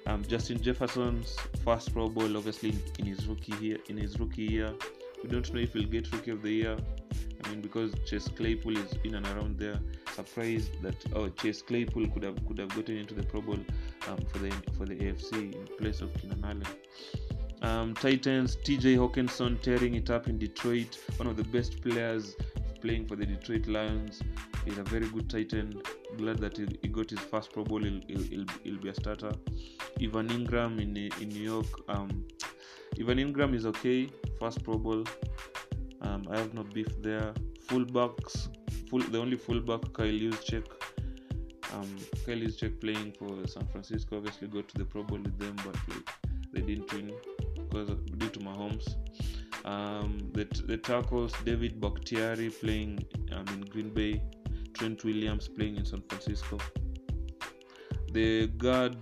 Um, 0.07 0.23
Justin 0.25 0.59
Jefferson's 0.59 1.35
first 1.63 1.93
Pro 1.93 2.09
Bowl, 2.09 2.35
obviously 2.35 2.73
in 2.97 3.05
his 3.05 3.27
rookie 3.27 3.53
year. 3.63 3.77
In 3.89 3.97
his 3.97 4.19
rookie 4.19 4.43
year, 4.43 4.73
we 5.21 5.29
don't 5.29 5.53
know 5.53 5.59
if 5.59 5.73
he'll 5.73 5.87
get 5.87 6.11
Rookie 6.11 6.31
of 6.31 6.41
the 6.41 6.49
Year. 6.49 6.77
I 7.43 7.49
mean, 7.49 7.61
because 7.61 7.91
Chase 8.05 8.27
Claypool 8.27 8.77
is 8.77 8.93
in 9.03 9.15
and 9.15 9.25
around 9.27 9.59
there. 9.59 9.79
Surprised 10.15 10.81
that 10.81 10.95
oh 11.15 11.29
Chase 11.29 11.61
Claypool 11.61 12.07
could 12.09 12.23
have 12.23 12.45
could 12.47 12.57
have 12.57 12.69
gotten 12.75 12.97
into 12.97 13.13
the 13.13 13.23
Pro 13.23 13.41
Bowl 13.41 13.59
um, 14.07 14.17
for 14.31 14.39
the 14.39 14.51
for 14.77 14.85
the 14.85 14.95
AFC 14.95 15.53
in 15.53 15.67
place 15.77 16.01
of 16.01 16.13
Keenan 16.15 16.43
Allen. 16.43 16.65
Um, 17.61 17.93
Tight 17.93 18.25
ends, 18.25 18.57
TJ 18.57 18.97
Hockenson 18.97 19.61
tearing 19.61 19.93
it 19.93 20.09
up 20.09 20.27
in 20.27 20.39
Detroit, 20.39 20.97
one 21.17 21.27
of 21.27 21.37
the 21.37 21.43
best 21.43 21.79
players 21.81 22.35
playing 22.81 23.07
for 23.07 23.15
the 23.15 23.25
Detroit 23.25 23.67
Lions. 23.67 24.21
He's 24.65 24.77
a 24.77 24.83
very 24.83 25.07
good 25.07 25.29
tight 25.29 25.53
end. 25.53 25.81
Glad 26.17 26.39
that 26.39 26.57
he, 26.57 26.67
he 26.81 26.87
got 26.87 27.09
his 27.09 27.19
first 27.19 27.51
Pro 27.53 27.63
Bowl. 27.63 27.81
He'll, 27.81 28.01
he'll, 28.07 28.45
he'll, 28.63 28.77
be 28.77 28.89
a 28.89 28.93
starter. 28.93 29.31
Evan 30.01 30.27
Engram 30.29 30.81
in 30.81 30.97
in 31.21 31.29
New 31.29 31.43
York. 31.43 31.67
Um, 31.89 32.25
Evan 32.99 33.17
Engram 33.19 33.53
is 33.53 33.65
okay. 33.65 34.09
First 34.39 34.63
Pro 34.63 34.77
Bowl. 34.77 35.03
Um, 36.01 36.27
I 36.29 36.39
have 36.39 36.53
no 36.53 36.63
beef 36.63 36.89
there. 37.01 37.33
Fullbacks. 37.67 38.49
Full, 38.89 39.01
the 39.01 39.19
only 39.19 39.37
fullback 39.37 39.81
Kyle 39.93 40.07
Juszczyk. 40.07 40.65
Um, 41.73 41.95
Kyle 42.25 42.37
Juszczyk 42.37 42.81
playing 42.81 43.13
for 43.13 43.47
San 43.47 43.67
Francisco. 43.67 44.17
Obviously 44.17 44.47
got 44.47 44.67
to 44.69 44.77
the 44.79 44.85
Pro 44.85 45.03
Bowl 45.03 45.19
with 45.19 45.37
them, 45.39 45.55
but 45.63 45.75
like, 45.87 46.09
they 46.53 46.61
didn't 46.61 46.91
win 46.93 47.13
because 47.55 47.89
due 48.17 48.29
to 48.29 48.39
Mahomes. 48.39 48.95
Um, 49.65 50.29
the, 50.33 50.45
the 50.65 50.77
tackles 50.77 51.33
David 51.45 51.79
Bakhtiari 51.79 52.49
playing 52.49 53.05
um, 53.31 53.45
in 53.53 53.61
Green 53.61 53.89
Bay, 53.89 54.21
Trent 54.73 55.03
Williams 55.03 55.47
playing 55.47 55.77
in 55.77 55.85
San 55.85 56.01
Francisco. 56.09 56.57
The 58.11 58.47
guard 58.47 58.97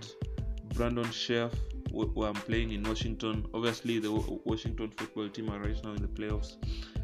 Brandon 0.74 1.10
Scherff 1.10 1.54
who 1.92 2.24
I'm 2.24 2.34
playing 2.34 2.72
in 2.72 2.82
Washington. 2.82 3.46
Obviously, 3.54 3.98
the 3.98 4.12
Washington 4.44 4.90
football 4.90 5.28
team 5.28 5.50
are 5.50 5.58
right 5.58 5.84
now 5.84 5.92
in 5.92 6.02
the 6.02 6.08
playoffs. 6.08 6.56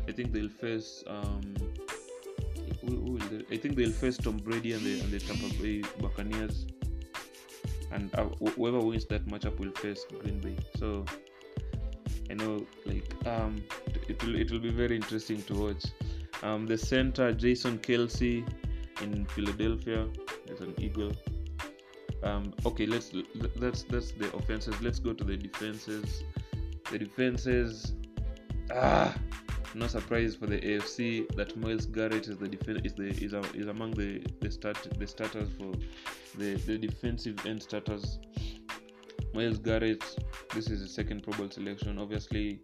I 0.09 0.13
think 0.13 0.33
they'll 0.33 0.49
face. 0.49 1.03
Um? 1.07 1.55
I 3.51 3.57
think 3.57 3.75
they'll 3.75 3.91
face 3.91 4.17
Tom 4.17 4.37
Brady 4.37 4.73
and 4.73 4.83
the, 4.85 5.01
and 5.01 5.11
the 5.11 5.19
Tampa 5.19 5.49
Bay 5.61 5.83
Buccaneers, 6.01 6.67
and 7.91 8.15
uh, 8.15 8.25
whoever 8.55 8.79
wins 8.79 9.07
that 9.07 9.27
matchup 9.27 9.59
will 9.59 9.73
face 9.73 10.05
Green 10.21 10.39
Bay. 10.39 10.57
So 10.79 11.05
I 12.31 12.35
know, 12.35 12.67
like, 12.85 13.15
um, 13.27 13.63
it 14.09 14.23
will 14.23 14.37
it 14.37 14.51
will 14.51 14.61
be 14.61 14.71
very 14.71 14.97
interesting 14.97 15.43
to 15.45 15.55
watch. 15.55 15.85
Um, 16.43 16.67
the 16.67 16.77
center 16.77 17.33
Jason 17.33 17.79
Kelce 17.79 18.47
in 19.03 19.25
Philadelphia 19.27 20.09
is 20.49 20.61
an 20.61 20.75
Eagle. 20.79 21.13
Um, 22.23 22.53
okay, 22.65 22.87
let's 22.87 23.13
that's 23.57 23.85
that's 23.85 24.13
the 24.13 24.35
offenses. 24.35 24.81
Let's 24.81 24.99
go 24.99 25.13
to 25.13 25.25
the 25.25 25.37
defenses. 25.37 26.25
The 26.91 26.99
defenses. 26.99 27.95
Ah, 28.73 29.17
no 29.75 29.87
surprise 29.87 30.35
for 30.35 30.47
the 30.47 30.59
AFC 30.59 31.29
that 31.37 31.57
Myles 31.57 31.87
Garrett 31.87 32.27
is 32.29 32.39
the 32.39 32.49
defense 32.49 32.81
is 32.85 32.95
the 32.95 33.09
is, 33.25 33.33
a, 33.33 33.41
is 33.55 33.69
among 33.69 33.93
the 33.93 34.25
the 34.41 34.51
start 34.51 34.77
the 34.99 35.07
starters 35.07 35.49
for 35.59 35.73
the 36.39 36.55
the 36.55 36.79
defensive 36.79 37.45
end 37.47 37.63
starters. 37.63 38.19
Myles 39.37 39.59
Garrett, 39.59 40.03
this 40.55 40.71
is 40.71 40.81
the 40.81 40.89
second 40.89 41.23
Pro 41.23 41.35
Bowl 41.35 41.51
selection. 41.51 41.99
Obviously, 41.99 42.59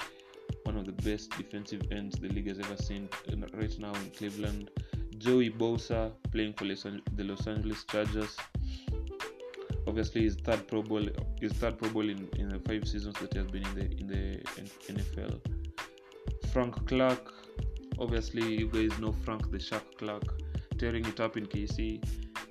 one 0.62 0.78
of 0.78 0.86
the 0.86 0.92
best 0.92 1.28
defensive 1.36 1.82
ends 1.92 2.18
the 2.18 2.28
league 2.28 2.48
has 2.48 2.58
ever 2.60 2.78
seen 2.78 3.10
right 3.28 3.78
now 3.78 3.92
in 3.92 4.10
Cleveland. 4.16 4.70
Joey 5.18 5.50
Bosa 5.50 6.12
playing 6.30 6.54
for 6.54 6.64
the 6.64 7.24
Los 7.24 7.46
Angeles 7.46 7.84
Chargers. 7.84 8.38
Obviously, 9.86 10.22
his 10.22 10.36
third 10.36 10.66
Pro 10.66 10.80
Bowl, 10.82 11.06
his 11.42 11.52
third 11.52 11.76
Pro 11.76 11.90
Bowl 11.90 12.08
in, 12.08 12.26
in 12.38 12.48
the 12.48 12.58
five 12.60 12.88
seasons 12.88 13.16
that 13.20 13.34
he 13.34 13.38
has 13.40 13.48
been 13.48 13.66
in 13.66 13.74
the 13.74 13.84
in 14.00 14.06
the 14.06 14.94
NFL. 14.94 15.40
Frank 16.54 16.86
Clark, 16.88 17.34
obviously 17.98 18.54
you 18.56 18.68
guys 18.68 18.98
know 18.98 19.12
Frank 19.12 19.50
the 19.50 19.60
Shark 19.60 19.84
Clark, 19.98 20.24
tearing 20.78 21.04
it 21.04 21.20
up 21.20 21.36
in 21.36 21.44
KC 21.44 22.02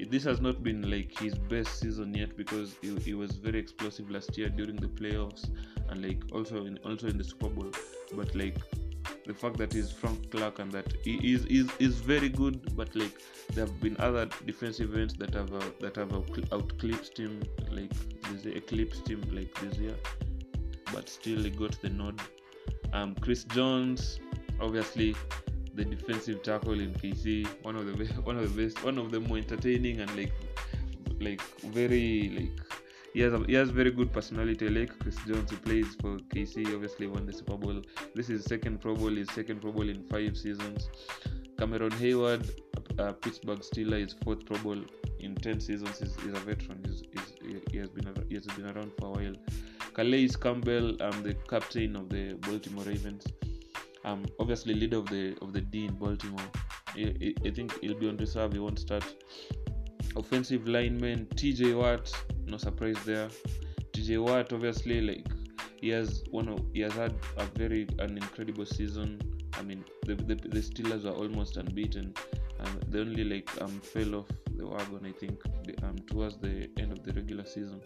this 0.10 0.24
has 0.24 0.42
not 0.42 0.64
been 0.64 0.90
like 0.90 1.18
his 1.20 1.36
best 1.36 1.80
season 1.80 2.14
yet 2.14 2.36
because 2.38 2.76
he, 2.82 2.96
he, 3.00 3.14
was 3.14 3.32
very 3.32 3.60
explosive 3.60 4.10
last 4.10 4.38
year 4.38 4.50
during 4.50 4.76
the 4.76 4.88
playoffs 4.88 5.50
and 5.90 6.02
like 6.06 6.22
also 6.32 6.66
in 6.66 6.78
also 6.80 7.08
in 7.08 7.18
the 7.18 7.24
Super 7.24 7.50
Bowl. 7.50 7.72
But 8.14 8.34
like 8.36 8.58
the 9.26 9.34
fact 9.34 9.58
that 9.58 9.74
he's 9.74 9.92
Frank 9.92 10.32
Clark 10.32 10.60
and 10.60 10.72
that 10.72 10.94
he 11.04 11.34
is 11.34 11.46
is, 11.46 11.70
is 11.80 11.96
very 11.96 12.30
good, 12.30 12.76
but 12.76 12.96
like 12.96 13.14
there 13.54 13.66
have 13.66 13.82
been 13.82 13.96
other 14.00 14.28
defensive 14.46 14.96
ends 14.96 15.14
that 15.16 15.34
have 15.34 15.54
uh, 15.54 15.62
that 15.80 15.96
have 15.96 16.14
outclipped 16.52 17.18
him, 17.18 17.42
like 17.72 17.92
this 18.32 18.46
eclipsed 18.46 19.08
him 19.08 19.22
like 19.34 19.54
this 19.62 19.78
year, 19.78 19.96
but 20.94 21.10
still 21.10 21.44
he 21.44 21.50
got 21.50 21.80
the 21.82 21.90
nod. 21.90 22.20
Um, 22.94 23.16
Chris 23.16 23.44
Jones, 23.46 24.20
obviously 24.60 25.16
the 25.74 25.86
defensive 25.86 26.44
tackle 26.44 26.80
in 26.80 26.94
KC, 26.94 27.48
one 27.64 27.76
of 27.76 27.86
the 27.86 28.06
one 28.24 28.38
of 28.38 28.56
the 28.56 28.64
best, 28.64 28.84
one 28.84 28.98
of 28.98 29.12
the 29.12 29.20
more 29.20 29.38
entertaining 29.38 30.02
and 30.02 30.16
like 30.16 30.34
like 31.20 31.42
very 31.64 32.30
like 32.38 32.82
he 33.14 33.20
has 33.20 33.34
a, 33.34 33.40
he 33.46 33.54
has 33.54 33.70
very 33.70 33.92
good 33.92 34.12
personality. 34.12 34.70
like 34.70 34.98
Chris 35.00 35.18
Jones, 35.28 35.52
who 35.52 35.58
plays 35.58 35.96
for 36.02 36.18
KC, 36.34 36.74
obviously 36.74 37.08
won 37.08 37.26
the 37.26 37.34
Super 37.34 37.58
Bowl. 37.58 37.82
This 38.16 38.30
is 38.30 38.46
second 38.46 38.80
Pro 38.80 38.96
Bowl, 38.96 39.10
his 39.10 39.30
second 39.32 39.62
Pro 39.62 39.72
Bowl 39.72 39.90
in 39.90 40.04
five 40.06 40.38
seasons. 40.38 40.90
Cameron 41.58 41.92
Heyward, 41.92 42.50
Pittsburgh 43.22 43.60
Steelers, 43.60 44.16
fourth 44.24 44.46
Pro 44.46 44.58
Bowl 44.60 44.82
in 45.20 45.36
ten 45.36 45.60
seasons. 45.60 46.00
He's, 46.00 46.16
he's 46.22 46.34
a 46.34 46.40
veteran. 46.40 46.84
He's, 46.86 47.04
he's, 47.12 47.62
he 47.72 47.78
has 47.78 47.90
been 47.90 48.08
he 48.30 48.36
has 48.36 48.46
been 48.46 48.66
around 48.66 48.92
for 48.98 49.08
a 49.08 49.12
while. 49.12 49.36
Calais 49.94 50.30
Campbell, 50.42 51.02
um, 51.04 51.22
the 51.22 51.34
captain 51.50 51.98
of 51.98 52.08
the 52.08 52.36
Baltimore 52.36 52.86
Ravens 52.86 53.26
um, 54.06 54.26
obviously 54.40 54.74
leader 54.74 54.98
of 54.98 55.08
the 55.10 55.36
of 55.42 55.54
the 55.54 55.62
D 55.62 55.86
in 55.86 55.96
Baltimore. 55.96 56.46
I, 56.96 57.34
I, 57.46 57.50
think 57.52 57.80
he'll 57.82 57.98
be 57.98 58.10
on 58.10 58.18
reserve. 58.18 58.54
He 58.54 58.60
won't 58.60 58.80
start. 58.80 59.04
Offensive 60.16 60.68
lineman 60.68 61.26
TJ 61.36 61.78
Watt, 61.78 62.12
no 62.46 62.58
surprise 62.58 62.98
there. 63.06 63.30
TJ 63.94 64.22
Watt, 64.22 64.52
obviously, 64.52 65.00
like 65.00 65.26
he 65.80 65.90
has 65.90 66.24
one 66.32 66.50
of 66.50 66.60
he 66.74 66.82
has 66.82 66.94
had 66.94 67.14
a 67.38 67.46
very 67.58 67.88
an 68.00 68.18
incredible 68.18 68.66
season. 68.66 69.22
I 69.54 69.62
mean, 69.62 69.86
the 70.06 70.16
the, 70.16 70.36
the 70.36 70.60
Steelers 70.60 71.06
are 71.06 71.16
almost 71.16 71.58
unbeaten. 71.58 72.14
Um, 72.60 72.80
they 72.90 73.00
only 73.00 73.24
like 73.24 73.50
um 73.62 73.80
fell 73.82 74.16
off 74.16 74.28
the 74.56 74.68
wagon, 74.68 75.06
I 75.06 75.12
think, 75.12 75.40
um 75.84 75.96
towards 76.08 76.38
the 76.38 76.70
end 76.78 76.92
of 76.92 77.04
the 77.04 77.14
regular 77.14 77.46
season. 77.46 77.82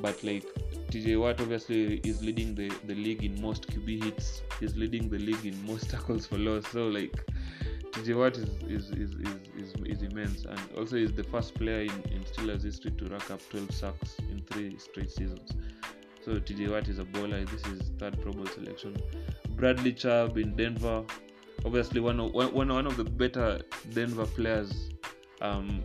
But 0.00 0.22
like 0.22 0.44
TJ 0.90 1.20
Watt 1.20 1.40
obviously 1.40 1.98
is 1.98 2.22
leading 2.22 2.54
the, 2.54 2.68
the 2.86 2.94
league 2.94 3.24
in 3.24 3.40
most 3.40 3.68
QB 3.68 4.04
hits. 4.04 4.42
He's 4.60 4.76
leading 4.76 5.08
the 5.08 5.18
league 5.18 5.44
in 5.44 5.66
most 5.66 5.90
tackles 5.90 6.26
for 6.26 6.38
loss. 6.38 6.66
So 6.68 6.88
like 6.88 7.24
TJ 7.92 8.16
Watt 8.18 8.36
is 8.36 8.48
is, 8.68 8.90
is, 8.90 9.14
is, 9.14 9.36
is, 9.56 9.74
is 9.86 10.02
immense 10.02 10.44
and 10.44 10.60
also 10.76 10.96
is 10.96 11.12
the 11.12 11.24
first 11.24 11.54
player 11.54 11.82
in, 11.82 12.12
in 12.12 12.24
Steelers 12.24 12.64
history 12.64 12.90
to 12.92 13.06
rack 13.06 13.30
up 13.30 13.40
12 13.50 13.72
sacks 13.72 14.16
in 14.30 14.42
three 14.50 14.78
straight 14.78 15.10
seasons. 15.10 15.52
So 16.24 16.32
TJ 16.32 16.70
Watt 16.70 16.88
is 16.88 16.98
a 16.98 17.04
baller. 17.04 17.48
This 17.50 17.64
is 17.66 17.90
third 17.98 18.20
Pro 18.20 18.32
Bowl 18.32 18.46
selection. 18.46 18.96
Bradley 19.50 19.92
Chubb 19.92 20.38
in 20.38 20.56
Denver, 20.56 21.04
obviously 21.64 22.00
one 22.00 22.18
of 22.18 22.32
one, 22.32 22.52
one 22.52 22.86
of 22.86 22.96
the 22.96 23.04
better 23.04 23.60
Denver 23.92 24.26
players. 24.26 24.90
Um, 25.40 25.82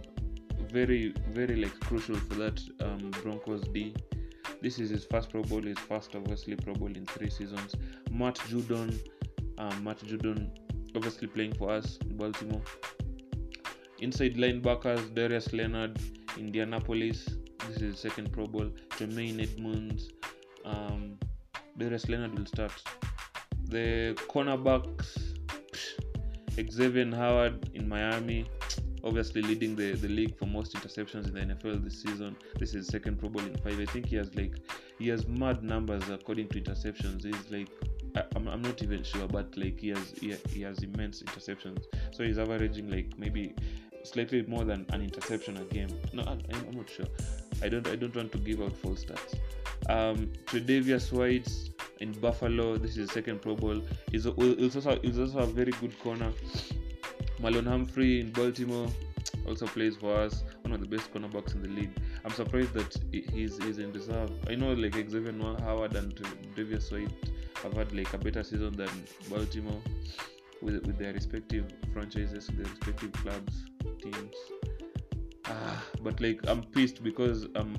very 0.71 1.13
very 1.31 1.55
like 1.55 1.79
crucial 1.79 2.15
for 2.15 2.35
that 2.35 2.61
um, 2.81 3.11
Broncos 3.23 3.61
D. 3.69 3.95
This 4.61 4.79
is 4.79 4.89
his 4.89 5.05
first 5.05 5.29
Pro 5.29 5.41
Bowl. 5.43 5.61
His 5.61 5.77
first 5.79 6.15
obviously 6.15 6.55
Pro 6.55 6.73
Bowl 6.73 6.89
in 6.89 7.05
three 7.05 7.29
seasons. 7.29 7.75
Matt 8.11 8.35
Judon, 8.49 8.99
um, 9.57 9.83
Matt 9.83 9.99
Judon, 9.99 10.49
obviously 10.95 11.27
playing 11.27 11.53
for 11.53 11.71
us 11.71 11.97
in 12.01 12.17
Baltimore. 12.17 12.61
Inside 13.99 14.35
linebackers 14.35 15.13
Darius 15.13 15.53
Leonard, 15.53 15.99
Indianapolis. 16.37 17.29
This 17.67 17.77
is 17.77 17.81
his 17.81 17.99
second 17.99 18.31
Pro 18.31 18.47
Bowl. 18.47 18.69
Tremaine 18.89 19.39
Edmunds. 19.39 20.09
Um, 20.65 21.17
Darius 21.77 22.09
Leonard 22.09 22.37
will 22.37 22.45
start. 22.45 22.71
The 23.65 24.17
cornerbacks, 24.27 25.35
psh, 25.71 26.71
Xavier 26.71 27.15
Howard 27.15 27.69
in 27.73 27.87
Miami, 27.87 28.45
obviously 29.03 29.41
leading 29.41 29.75
the, 29.75 29.93
the 29.93 30.07
league 30.07 30.37
for 30.37 30.45
most 30.45 30.75
interceptions 30.75 31.27
in 31.27 31.33
the 31.33 31.55
NFL 31.55 31.83
this 31.83 32.01
season. 32.01 32.35
This 32.57 32.73
is 32.73 32.87
second 32.87 33.19
Pro 33.19 33.29
Bowl 33.29 33.43
in 33.43 33.55
five. 33.57 33.79
I 33.79 33.85
think 33.85 34.07
he 34.07 34.15
has 34.15 34.33
like 34.35 34.55
he 34.97 35.07
has 35.09 35.27
mad 35.27 35.63
numbers 35.63 36.09
according 36.09 36.49
to 36.49 36.61
interceptions. 36.61 37.23
He's 37.23 37.51
like 37.51 37.69
I, 38.15 38.23
I'm, 38.35 38.47
I'm 38.47 38.61
not 38.61 38.81
even 38.83 39.03
sure, 39.03 39.27
but 39.27 39.55
like 39.57 39.79
he 39.79 39.89
has 39.89 40.13
he, 40.19 40.35
he 40.49 40.61
has 40.61 40.79
immense 40.79 41.23
interceptions. 41.23 41.85
So 42.11 42.23
he's 42.23 42.37
averaging 42.37 42.89
like 42.89 43.17
maybe 43.17 43.53
slightly 44.03 44.43
more 44.43 44.63
than 44.63 44.85
an 44.89 45.01
interception 45.01 45.57
a 45.57 45.63
game. 45.65 45.89
No, 46.13 46.23
I, 46.23 46.37
I'm 46.67 46.75
not 46.75 46.89
sure. 46.89 47.05
I 47.61 47.69
don't 47.69 47.87
I 47.87 47.95
don't 47.95 48.15
want 48.15 48.31
to 48.31 48.37
give 48.37 48.61
out 48.61 48.75
false 48.77 49.05
stats. 49.05 49.39
Um, 49.89 50.31
Tredavious 50.45 51.11
White 51.11 51.49
in 51.99 52.11
Buffalo. 52.13 52.77
This 52.77 52.97
is 52.97 53.11
second 53.11 53.41
Pro 53.41 53.55
Bowl. 53.55 53.81
He's, 54.11 54.23
he's 54.23 54.75
also 54.75 54.99
he's 55.01 55.19
also 55.19 55.39
a 55.39 55.45
very 55.45 55.71
good 55.73 55.97
corner. 55.99 56.31
Marlon 57.41 57.65
Humphrey 57.67 58.19
in 58.19 58.31
Baltimore 58.31 58.87
also 59.47 59.65
plays 59.67 59.95
for 59.95 60.13
us. 60.13 60.43
One 60.63 60.73
of 60.73 60.81
the 60.81 60.87
best 60.87 61.13
cornerbacks 61.13 61.55
in 61.55 61.61
the 61.61 61.69
league. 61.69 61.91
I'm 62.25 62.31
surprised 62.31 62.73
that 62.73 62.95
he's 63.11 63.57
he's 63.63 63.79
in 63.79 63.91
reserve. 63.93 64.31
I 64.49 64.55
know 64.55 64.73
like 64.73 64.93
Xavier 64.93 65.33
Howard 65.61 65.95
and 65.95 66.15
Tredavious 66.15 66.91
White 66.91 67.11
have 67.63 67.73
had 67.73 67.93
like 67.93 68.13
a 68.13 68.17
better 68.17 68.43
season 68.43 68.75
than 68.75 68.89
Baltimore 69.29 69.81
with 70.61 70.85
with 70.85 70.97
their 70.97 71.13
respective 71.13 71.65
franchises, 71.93 72.47
their 72.47 72.65
respective 72.65 73.13
clubs, 73.13 73.65
teams. 74.01 74.35
Ah, 75.45 75.83
but 76.01 76.19
like 76.21 76.39
I'm 76.47 76.63
pissed 76.63 77.03
because 77.03 77.47
um 77.55 77.75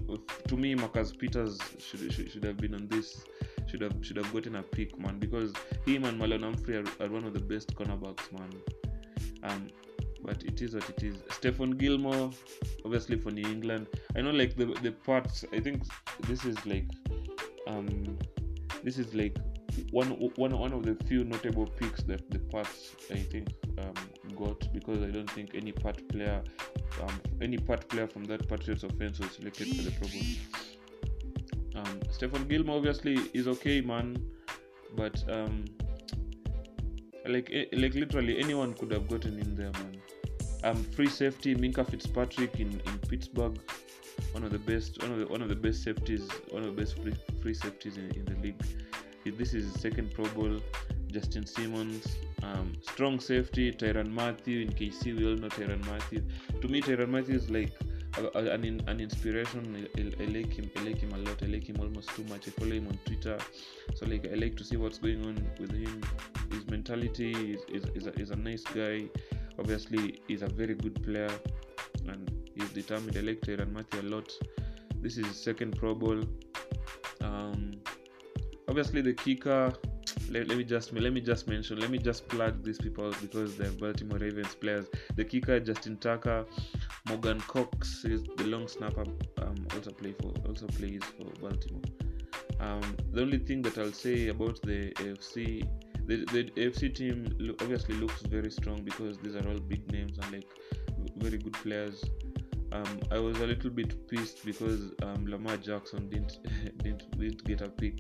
to 0.49 0.57
me 0.57 0.75
Marcus 0.75 1.13
Peters 1.13 1.59
should, 1.79 2.13
should 2.13 2.31
should 2.31 2.45
have 2.45 2.57
been 2.57 2.75
on 2.75 2.89
this 2.89 3.25
should 3.69 3.83
have 3.83 3.95
should 4.03 4.17
have 4.17 4.33
gotten 4.33 4.57
a 4.57 4.63
pick 4.63 4.99
man 4.99 5.19
because 5.19 5.53
him 5.87 6.05
and 6.05 6.21
Marlon 6.21 6.43
Humphrey 6.43 6.79
are, 6.79 6.85
are 7.01 7.09
one 7.09 7.25
of 7.25 7.33
the 7.33 7.41
best 7.41 7.75
cornerbacks 7.77 8.33
man. 8.33 8.51
Um 9.43 9.69
but 10.23 10.43
it 10.45 10.61
is 10.61 10.75
what 10.75 10.89
it 10.91 11.03
is. 11.03 11.17
Stephon 11.29 11.79
Gilmore, 11.79 12.31
obviously 12.85 13.17
for 13.17 13.31
New 13.31 13.49
England. 13.49 13.87
I 14.17 14.21
know 14.21 14.31
like 14.31 14.57
the 14.57 14.67
the 14.83 14.93
parts 14.93 15.45
I 15.53 15.61
think 15.61 15.83
this 16.27 16.45
is 16.45 16.65
like 16.67 16.87
um 17.67 18.19
this 18.83 18.99
is 18.99 19.15
like 19.15 19.37
one 19.93 20.11
one 20.37 20.59
one 20.59 20.73
of 20.73 20.85
the 20.85 20.95
few 21.07 21.25
notable 21.25 21.67
picks 21.67 22.03
that 22.05 22.31
the 22.31 22.39
parts 22.39 22.95
I 23.11 23.17
think 23.17 23.49
um, 23.79 23.95
got 24.37 24.73
because 24.73 25.03
I 25.03 25.11
don't 25.11 25.31
think 25.31 25.55
any 25.55 25.73
part 25.73 26.07
player 26.09 26.43
um, 27.03 27.21
any 27.41 27.57
part 27.57 27.89
player 27.89 28.07
from 28.07 28.25
that 28.25 28.49
Patriots 28.49 28.83
offense 28.83 29.19
was 29.21 29.33
selected 29.33 29.69
for 29.69 29.83
the 29.83 29.91
Pro 29.93 30.09
Bowl. 30.09 31.83
Um, 31.83 32.01
Stephon 32.11 32.49
Gilmore 32.49 32.77
obviously 32.77 33.19
is 33.33 33.47
okay, 33.49 33.81
man, 33.81 34.17
but 34.97 35.23
um, 35.31 35.65
like 37.31 37.51
eh, 37.53 37.67
like 37.73 37.95
literally 37.95 38.39
anyone 38.39 38.75
could 38.75 38.91
have 38.91 39.09
gotten 39.09 39.39
in 39.39 39.55
there, 39.57 39.73
man. 39.73 39.97
Um, 40.63 40.85
free 40.85 41.09
safety 41.09 41.55
Minkah 41.55 41.89
Fitzpatrick 41.89 42.61
in, 42.61 42.69
in 42.69 42.99
Pittsburgh, 43.09 43.59
one 44.33 44.45
of 44.45 44.53
the 44.53 44.59
best 44.59 45.03
one 45.03 45.13
of 45.13 45.19
the 45.19 45.27
one 45.27 45.43
of 45.43 45.49
the 45.49 45.57
best 45.57 45.83
safeties, 45.83 46.29
one 46.51 46.63
of 46.63 46.75
the 46.75 46.83
best 46.83 47.01
free, 47.01 47.15
free 47.43 47.55
safeties 47.55 47.97
in, 47.97 48.11
in 48.13 48.25
the 48.25 48.37
league. 48.43 48.63
This 49.25 49.55
is 49.55 49.73
second 49.81 50.13
Pro 50.15 50.27
Bowl. 50.27 50.61
Justin 51.13 51.45
Simmons, 51.45 52.17
um, 52.43 52.73
strong 52.83 53.19
safety, 53.19 53.73
Tyrann 53.73 54.13
Mathieu 54.13 54.61
in 54.63 54.73
KC. 54.73 55.19
We 55.19 55.27
all 55.27 55.37
know 55.37 55.49
Tyrann 55.49 55.85
Mathieu. 55.87 56.23
To 56.61 56.69
me, 56.69 56.81
Tyrann 56.81 57.09
Mathieu 57.09 57.35
is 57.35 57.51
like 57.51 57.73
an, 58.17 58.83
an 58.87 59.01
inspiration. 59.01 59.89
I, 59.97 60.23
I, 60.23 60.27
like 60.27 60.53
him. 60.53 60.71
I 60.77 60.83
like 60.83 60.99
him 60.99 61.13
a 61.13 61.19
lot. 61.19 61.43
I 61.43 61.47
like 61.47 61.69
him 61.69 61.77
almost 61.81 62.11
too 62.11 62.25
much. 62.25 62.49
I 62.49 62.51
follow 62.51 62.73
him 62.73 62.89
on 62.89 62.99
Twitter, 63.05 63.39
so 63.95 64.07
like 64.07 64.27
I 64.31 64.35
like 64.35 64.57
to 64.57 64.65
see 64.65 64.77
what's 64.77 64.99
going 64.99 65.25
on 65.27 65.47
with 65.59 65.73
him. 65.73 66.03
His 66.51 66.67
mentality 66.67 67.33
is 67.55 67.63
is, 67.69 67.85
is, 67.95 68.07
a, 68.07 68.13
is 68.21 68.31
a 68.31 68.37
nice 68.37 68.65
guy. 68.65 69.05
Obviously, 69.59 70.21
he's 70.29 70.43
a 70.43 70.49
very 70.49 70.75
good 70.75 71.03
player, 71.03 71.31
and 72.09 72.31
he's 72.55 72.71
determined. 72.71 73.17
I 73.17 73.21
like 73.21 73.41
Tyrann 73.41 73.73
Mathieu 73.73 74.01
a 74.01 74.03
lot. 74.03 74.33
This 74.97 75.17
is 75.17 75.27
his 75.27 75.43
second 75.43 75.77
Pro 75.77 75.95
Bowl. 75.95 76.23
Um, 77.21 77.73
obviously 78.71 79.03
the 79.03 79.13
kicker 79.13 79.73
let, 80.31 80.47
let, 80.47 80.57
me 80.57 80.63
just 80.63 80.93
let 80.93 81.13
me 81.13 81.21
just 81.21 81.49
mention 81.49 81.81
let 81.81 81.91
me 81.91 81.99
just 81.99 82.29
plug 82.29 82.63
these 82.63 82.79
people 82.79 83.13
because 83.21 83.57
they're 83.57 83.73
baltimore 83.73 84.19
ravens 84.19 84.55
players 84.55 84.87
the 85.17 85.25
kicker 85.25 85.59
justin 85.59 85.97
tucker 85.97 86.47
morgan 87.11 87.41
cox 87.41 88.05
is 88.05 88.23
the 88.37 88.45
long 88.45 88.69
snapper 88.69 89.05
um, 89.39 89.67
also 89.75 89.91
play 89.91 90.15
for 90.21 90.33
also 90.47 90.67
plays 90.69 91.03
for 91.19 91.25
baltimore. 91.41 91.83
Um, 92.61 92.97
the 93.13 93.23
only 93.23 93.39
thing 93.39 93.63
that 93.63 93.79
i'll 93.79 93.93
say 93.93 94.29
about 94.29 94.63
the 94.63 94.93
afc 94.97 95.35
the, 96.07 96.17
the 96.27 96.45
afc 96.57 96.95
team 96.95 97.27
obviously 97.61 97.97
looks 97.97 98.23
very 98.23 98.51
strong 98.51 98.83
because 98.83 99.19
these 99.19 99.35
are 99.35 99.47
all 99.49 99.59
big 99.59 99.91
names 99.91 100.19
and 100.19 100.33
like 100.33 100.49
very 101.17 101.39
good 101.39 101.53
players. 101.55 102.05
Um, 102.73 103.01
I 103.11 103.19
was 103.19 103.39
a 103.41 103.47
little 103.47 103.71
bit 103.71 104.09
pissed 104.09 104.45
because 104.45 104.93
um, 105.03 105.27
Lamar 105.27 105.57
Jackson 105.57 106.09
didn't 106.09 106.39
didn't 106.83 107.19
didn't 107.19 107.45
get 107.45 107.61
a 107.63 107.69
pick. 107.69 107.99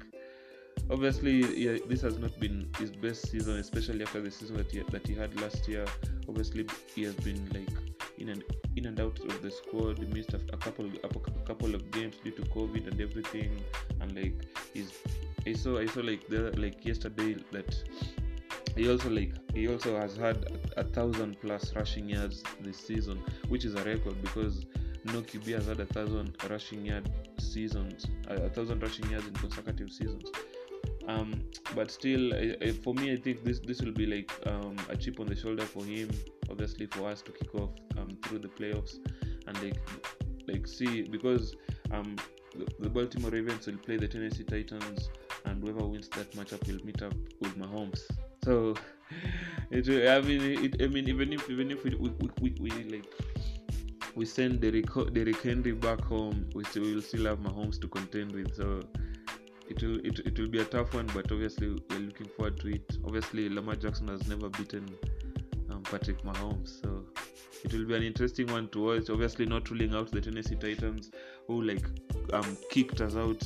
Obviously 0.91 1.41
yeah, 1.57 1.79
this 1.89 2.01
has 2.03 2.19
not 2.19 2.39
been 2.41 2.69
his 2.79 2.91
best 2.91 3.31
season 3.31 3.57
especially 3.59 4.03
after 4.03 4.21
the 4.21 4.31
season 4.31 4.57
that 4.57 4.71
he, 4.71 4.83
that 4.91 5.07
he 5.07 5.15
had 5.15 5.39
last 5.41 5.67
year. 5.69 5.85
Obviously 6.29 6.67
he 6.95 7.03
has 7.03 7.15
been 7.17 7.49
like 7.53 8.00
in 8.21 8.29
and 8.31 8.45
in 8.77 8.87
and 8.87 9.01
out 9.01 9.19
of 9.19 9.43
the 9.43 9.51
squad 9.51 9.99
missed 10.15 10.35
a, 10.35 10.39
couple 10.57 10.87
a 11.05 11.47
couple 11.47 11.75
of 11.75 11.91
games 11.91 12.17
due 12.23 12.31
to 12.31 12.43
covid 12.43 12.87
and 12.87 13.01
everything. 13.01 13.51
And 14.01 14.15
like 14.15 14.35
he's 14.75 14.93
i 15.47 15.53
saw 15.55 15.79
i 15.79 15.87
saw 15.87 16.01
like 16.01 16.27
the 16.29 16.53
like 16.59 16.85
yesterday 16.85 17.35
that 17.51 17.75
he 18.77 18.91
also 18.91 19.09
like 19.11 19.33
he 19.55 19.69
also 19.69 19.99
has 19.99 20.17
had 20.17 20.45
a, 20.77 20.81
a 20.81 20.85
thousand 20.85 21.41
plus 21.41 21.75
rushing 21.75 22.09
yards 22.11 22.43
this 22.61 22.77
season 22.77 23.19
which 23.49 23.65
is 23.65 23.75
a 23.75 23.83
record 23.85 24.21
because 24.23 24.67
no 25.05 25.23
QB 25.23 25.55
has 25.55 25.67
had 25.67 25.81
a 25.81 25.87
thousand 25.87 26.37
rushing 26.51 26.85
yard 26.85 27.11
seasons, 27.39 28.07
a, 28.29 28.35
a 28.35 28.51
thousand 28.51 28.83
rushing 28.83 29.09
yards 29.11 29.27
in 29.27 29.33
consecutive 29.35 29.91
seasons 29.91 30.31
um, 31.11 31.43
but 31.75 31.91
still 31.91 32.33
for 32.83 32.95
me 32.95 33.13
i 33.13 33.17
think 33.17 33.45
this 33.45 33.59
this 33.61 33.81
will 33.83 33.93
be 33.93 34.07
like 34.07 34.33
um, 34.47 34.77
a 34.89 34.97
chip 34.97 35.21
on 35.21 35.27
the 35.27 35.37
shoulder 35.37 35.65
for 35.65 35.85
him 35.85 36.09
obviously 36.51 36.87
for 36.87 37.09
us 37.09 37.23
to 37.23 37.33
kick 37.33 37.55
off 37.55 37.71
um, 37.99 38.09
through 38.25 38.39
the 38.39 38.49
playoffs 38.49 38.99
and 39.47 39.63
like 39.63 39.81
like 40.49 40.67
see 40.67 41.03
because 41.03 41.55
um, 41.93 42.17
the, 42.57 42.67
the, 42.81 42.89
baltimore 42.89 43.31
ravens 43.31 43.67
will 43.67 43.79
play 43.79 43.97
the 43.97 44.09
tennessee 44.09 44.45
titans 44.45 45.11
and 45.47 45.63
whoever 45.63 45.87
wins 45.87 46.09
that 46.09 46.31
matchup 46.33 46.67
will 46.67 46.85
meet 46.85 47.03
up 47.03 47.15
with 47.41 47.57
mahomes. 47.57 48.01
So 48.45 48.75
it 49.71 49.89
i 49.89 50.21
mean 50.21 50.43
it, 50.65 50.83
i 50.83 50.87
mean 50.87 51.09
even 51.09 51.33
if 51.33 51.49
even 51.49 51.71
if 51.71 51.85
we, 51.85 51.95
we, 51.95 52.11
we, 52.41 52.55
we 52.61 52.71
like 52.85 53.07
we 54.17 54.27
send 54.27 54.61
Derrick, 54.61 54.87
Derrick 55.13 55.41
Henry 55.41 55.73
back 55.73 56.01
home 56.01 56.49
we 56.55 56.65
still 56.65 56.83
will 56.83 57.01
still 57.01 57.27
have 57.27 57.39
Mahomes 57.39 57.81
to 57.81 57.89
contend 57.89 58.33
with. 58.33 58.55
So 58.57 58.83
it 59.71 59.83
will 59.83 59.99
it, 60.05 60.19
it 60.21 60.39
will 60.39 60.49
be 60.49 60.59
a 60.59 60.65
tough 60.65 60.93
one, 60.95 61.09
but 61.15 61.31
obviously 61.31 61.69
we're 61.89 61.99
looking 61.99 62.27
forward 62.37 62.59
to 62.61 62.69
it. 62.69 62.99
Obviously, 63.05 63.49
Lamar 63.49 63.77
Jackson 63.77 64.09
has 64.09 64.27
never 64.29 64.49
beaten 64.49 64.89
um, 65.71 65.83
Patrick 65.85 66.23
Mahomes, 66.23 66.83
so 66.83 67.05
it 67.65 67.73
will 67.73 67.85
be 67.85 67.95
an 67.95 68.03
interesting 68.03 68.49
one 68.49 68.69
to 68.71 68.85
watch. 68.85 69.11
Obviously, 69.11 69.47
not 69.47 69.71
ruling 69.71 69.95
out 69.95 70.11
the 70.11 70.21
Tennessee 70.21 70.57
Titans, 70.57 71.11
who 71.47 71.63
like 71.63 71.85
um, 72.33 72.57
kicked 72.71 73.01
us 73.01 73.15
out 73.15 73.43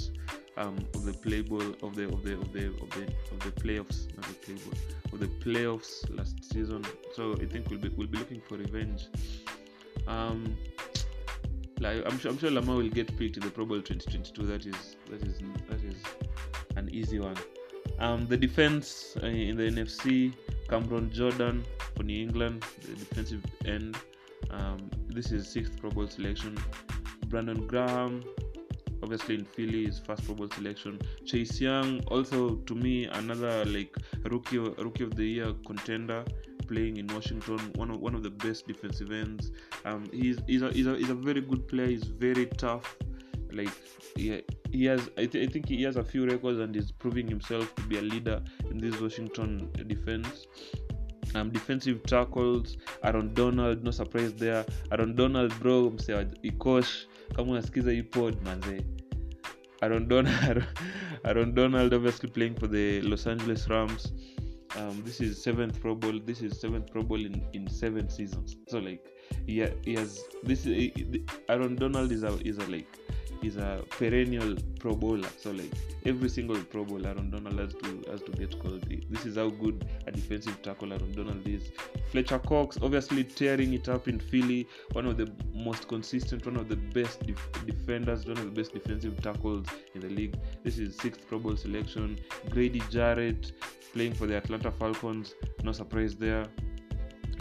um, 0.56 0.76
of 0.94 1.04
the 1.04 1.12
play 1.12 1.42
ball 1.42 1.74
of 1.82 1.94
the 1.94 2.04
of 2.04 2.22
the 2.24 2.34
of 2.34 2.52
the 2.52 2.66
of 2.68 2.90
the 2.90 3.02
of 3.32 3.40
the 3.40 3.60
playoffs, 3.60 4.14
not 4.16 4.26
the 4.26 4.34
play 4.34 4.54
ball 4.54 4.74
of 5.12 5.20
the 5.20 5.28
playoffs 5.44 6.16
last 6.16 6.42
season. 6.52 6.84
So 7.14 7.34
I 7.34 7.44
think 7.44 7.68
we'll 7.68 7.80
be 7.80 7.90
we'll 7.90 8.08
be 8.08 8.18
looking 8.18 8.40
for 8.40 8.56
revenge. 8.56 9.08
Um, 10.06 10.56
like 11.80 12.02
I'm 12.06 12.18
sure, 12.18 12.30
I'm 12.30 12.38
sure 12.38 12.50
Lamar 12.50 12.76
will 12.76 12.88
get 12.88 13.16
picked 13.18 13.37
in 13.37 13.42
the 13.42 13.50
Pro 13.50 13.64
Bowl 13.64 13.80
2022. 13.80 14.46
That 14.46 14.66
is 14.66 14.96
that 15.18 15.27
is 15.29 15.38
that 15.68 15.85
is 15.85 15.96
an 16.77 16.88
easy 16.90 17.18
one. 17.18 17.37
Um, 17.98 18.27
the 18.27 18.37
defense 18.37 19.16
uh, 19.22 19.27
in 19.27 19.57
the 19.57 19.64
NFC, 19.64 20.33
Cameron 20.68 21.11
Jordan 21.12 21.64
for 21.94 22.03
New 22.03 22.20
England, 22.20 22.64
the 22.83 22.96
defensive 22.96 23.44
end. 23.64 23.96
Um, 24.50 24.90
this 25.09 25.31
is 25.31 25.48
sixth 25.48 25.79
Pro 25.81 25.90
Bowl 25.90 26.09
selection. 26.09 26.59
Brandon 27.29 27.66
Graham, 27.66 28.24
obviously 29.03 29.37
in 29.37 29.44
Philly, 29.44 29.87
his 29.87 29.98
first 29.98 30.24
Pro 30.24 30.35
Bowl 30.35 30.48
selection. 30.50 31.00
Chase 31.24 31.61
Young, 31.61 32.00
also 32.09 32.57
to 32.57 32.74
me 32.74 33.05
another 33.05 33.64
like 33.66 33.94
rookie 34.24 34.59
rookie 34.59 35.05
of 35.05 35.14
the 35.14 35.24
year 35.24 35.53
contender, 35.66 36.24
playing 36.66 36.96
in 36.96 37.07
Washington. 37.09 37.59
One 37.77 37.90
of 37.90 38.00
one 38.00 38.14
of 38.14 38.24
the 38.24 38.31
best 38.31 38.66
defensive 38.66 39.12
ends. 39.12 39.53
Um, 39.85 40.07
he's 40.12 40.38
he's 40.48 40.62
a, 40.62 40.72
he's 40.72 40.87
a, 40.88 40.96
he's 40.96 41.11
a 41.11 41.14
very 41.14 41.40
good 41.40 41.68
player. 41.68 41.87
He's 41.87 42.05
very 42.05 42.46
tough. 42.46 42.96
Like 43.55 43.73
he, 44.17 44.43
he 44.71 44.85
has, 44.87 45.09
I, 45.19 45.27
th- 45.27 45.49
I 45.49 45.53
think 45.53 45.69
he 45.69 45.83
has 45.83 45.97
a 45.97 46.05
few 46.05 46.27
records 46.27 46.59
and 46.61 46.75
is 46.77 46.93
proving 46.93 47.27
himself 47.29 47.75
to 47.77 47.83
be 47.83 47.99
a 47.99 48.03
leader 48.03 48.43
in 48.71 48.79
this 48.79 49.01
Washington 49.01 49.71
defense. 49.87 50.47
Um, 51.35 51.51
defensive 51.51 52.03
tackles 52.05 52.77
Aaron 53.03 53.35
Donald, 53.35 53.83
no 53.83 53.90
surprise 53.90 54.35
there. 54.35 54.64
Aaron 54.93 55.17
Donald 55.17 55.53
bro, 55.61 55.90
msee 55.90 56.12
wa 56.12 56.25
Ikosh, 56.43 57.07
kama 57.37 57.53
unasikiza 57.53 57.93
hii 57.93 58.03
pod 58.03 58.37
manze. 58.45 58.85
Aaron 59.83 60.09
Donald, 60.09 60.64
Aaron 61.25 61.55
Donald 61.55 61.95
obviously 61.95 62.31
playing 62.31 62.55
for 62.55 62.71
the 62.71 63.01
Los 63.03 63.27
Angeles 63.27 63.69
Rams. 63.69 64.12
Um, 64.77 65.03
this 65.05 65.21
is 65.21 65.43
seventh 65.43 65.81
Pro 65.81 65.95
Bowl. 65.95 66.21
This 66.25 66.43
is 66.43 66.61
seventh 66.61 66.90
Pro 66.90 67.03
Bowl 67.03 67.25
in, 67.25 67.43
in 67.53 67.69
seven 67.69 68.09
seasons. 68.09 68.57
So 68.69 68.79
like, 68.79 69.05
yeah, 69.47 69.71
he 69.85 69.95
has 69.95 70.25
this. 70.43 70.67
Is, 70.67 70.90
Aaron 71.49 71.77
Donald 71.77 72.11
is 72.12 72.25
a 72.25 72.37
is 72.45 72.59
a 72.59 72.67
like 72.67 72.88
is 73.44 73.57
a 73.57 73.85
perennial 73.90 74.57
Pro 74.78 74.94
Bowler. 74.94 75.28
So 75.38 75.50
like 75.50 75.72
every 76.04 76.28
single 76.28 76.57
Pro 76.57 76.85
Bowler, 76.85 77.11
Aaron 77.11 77.30
Donald 77.30 77.59
has 77.59 77.74
to 77.74 78.11
has 78.11 78.22
to 78.22 78.33
get 78.33 78.59
called. 78.61 78.83
This 79.11 79.26
is 79.26 79.37
how 79.37 79.50
good 79.50 79.87
a 80.07 80.12
defensive 80.12 80.61
tackle 80.62 80.92
Aaron 80.92 81.12
Donald 81.12 81.46
is. 81.46 81.70
Fletcher 82.11 82.38
Cox 82.38 82.78
obviously 82.83 83.24
tearing 83.24 83.74
it 83.74 83.88
up 83.88 84.09
in 84.09 84.18
Philly. 84.18 84.68
One 84.92 85.07
of 85.07 85.16
the 85.16 85.30
most 85.54 85.88
consistent, 85.88 86.46
one 86.46 86.57
of 86.57 86.68
the 86.68 86.76
best 86.76 87.26
def- 87.26 87.66
defenders, 87.66 88.26
one 88.26 88.38
of 88.38 88.44
the 88.44 88.62
best 88.62 88.72
defensive 88.72 89.20
tackles 89.22 89.66
in 89.94 90.00
the 90.00 90.09
league. 90.09 90.37
This 90.62 90.78
is 90.78 90.96
sixth 90.96 91.26
Pro 91.26 91.38
Bowl 91.38 91.57
selection. 91.57 92.18
Grady 92.50 92.83
Jarrett 92.90 93.52
playing 93.92 94.14
for 94.14 94.26
the 94.26 94.37
Atlanta 94.37 94.70
Falcons. 94.70 95.35
No 95.62 95.72
surprise 95.72 96.14
there. 96.16 96.46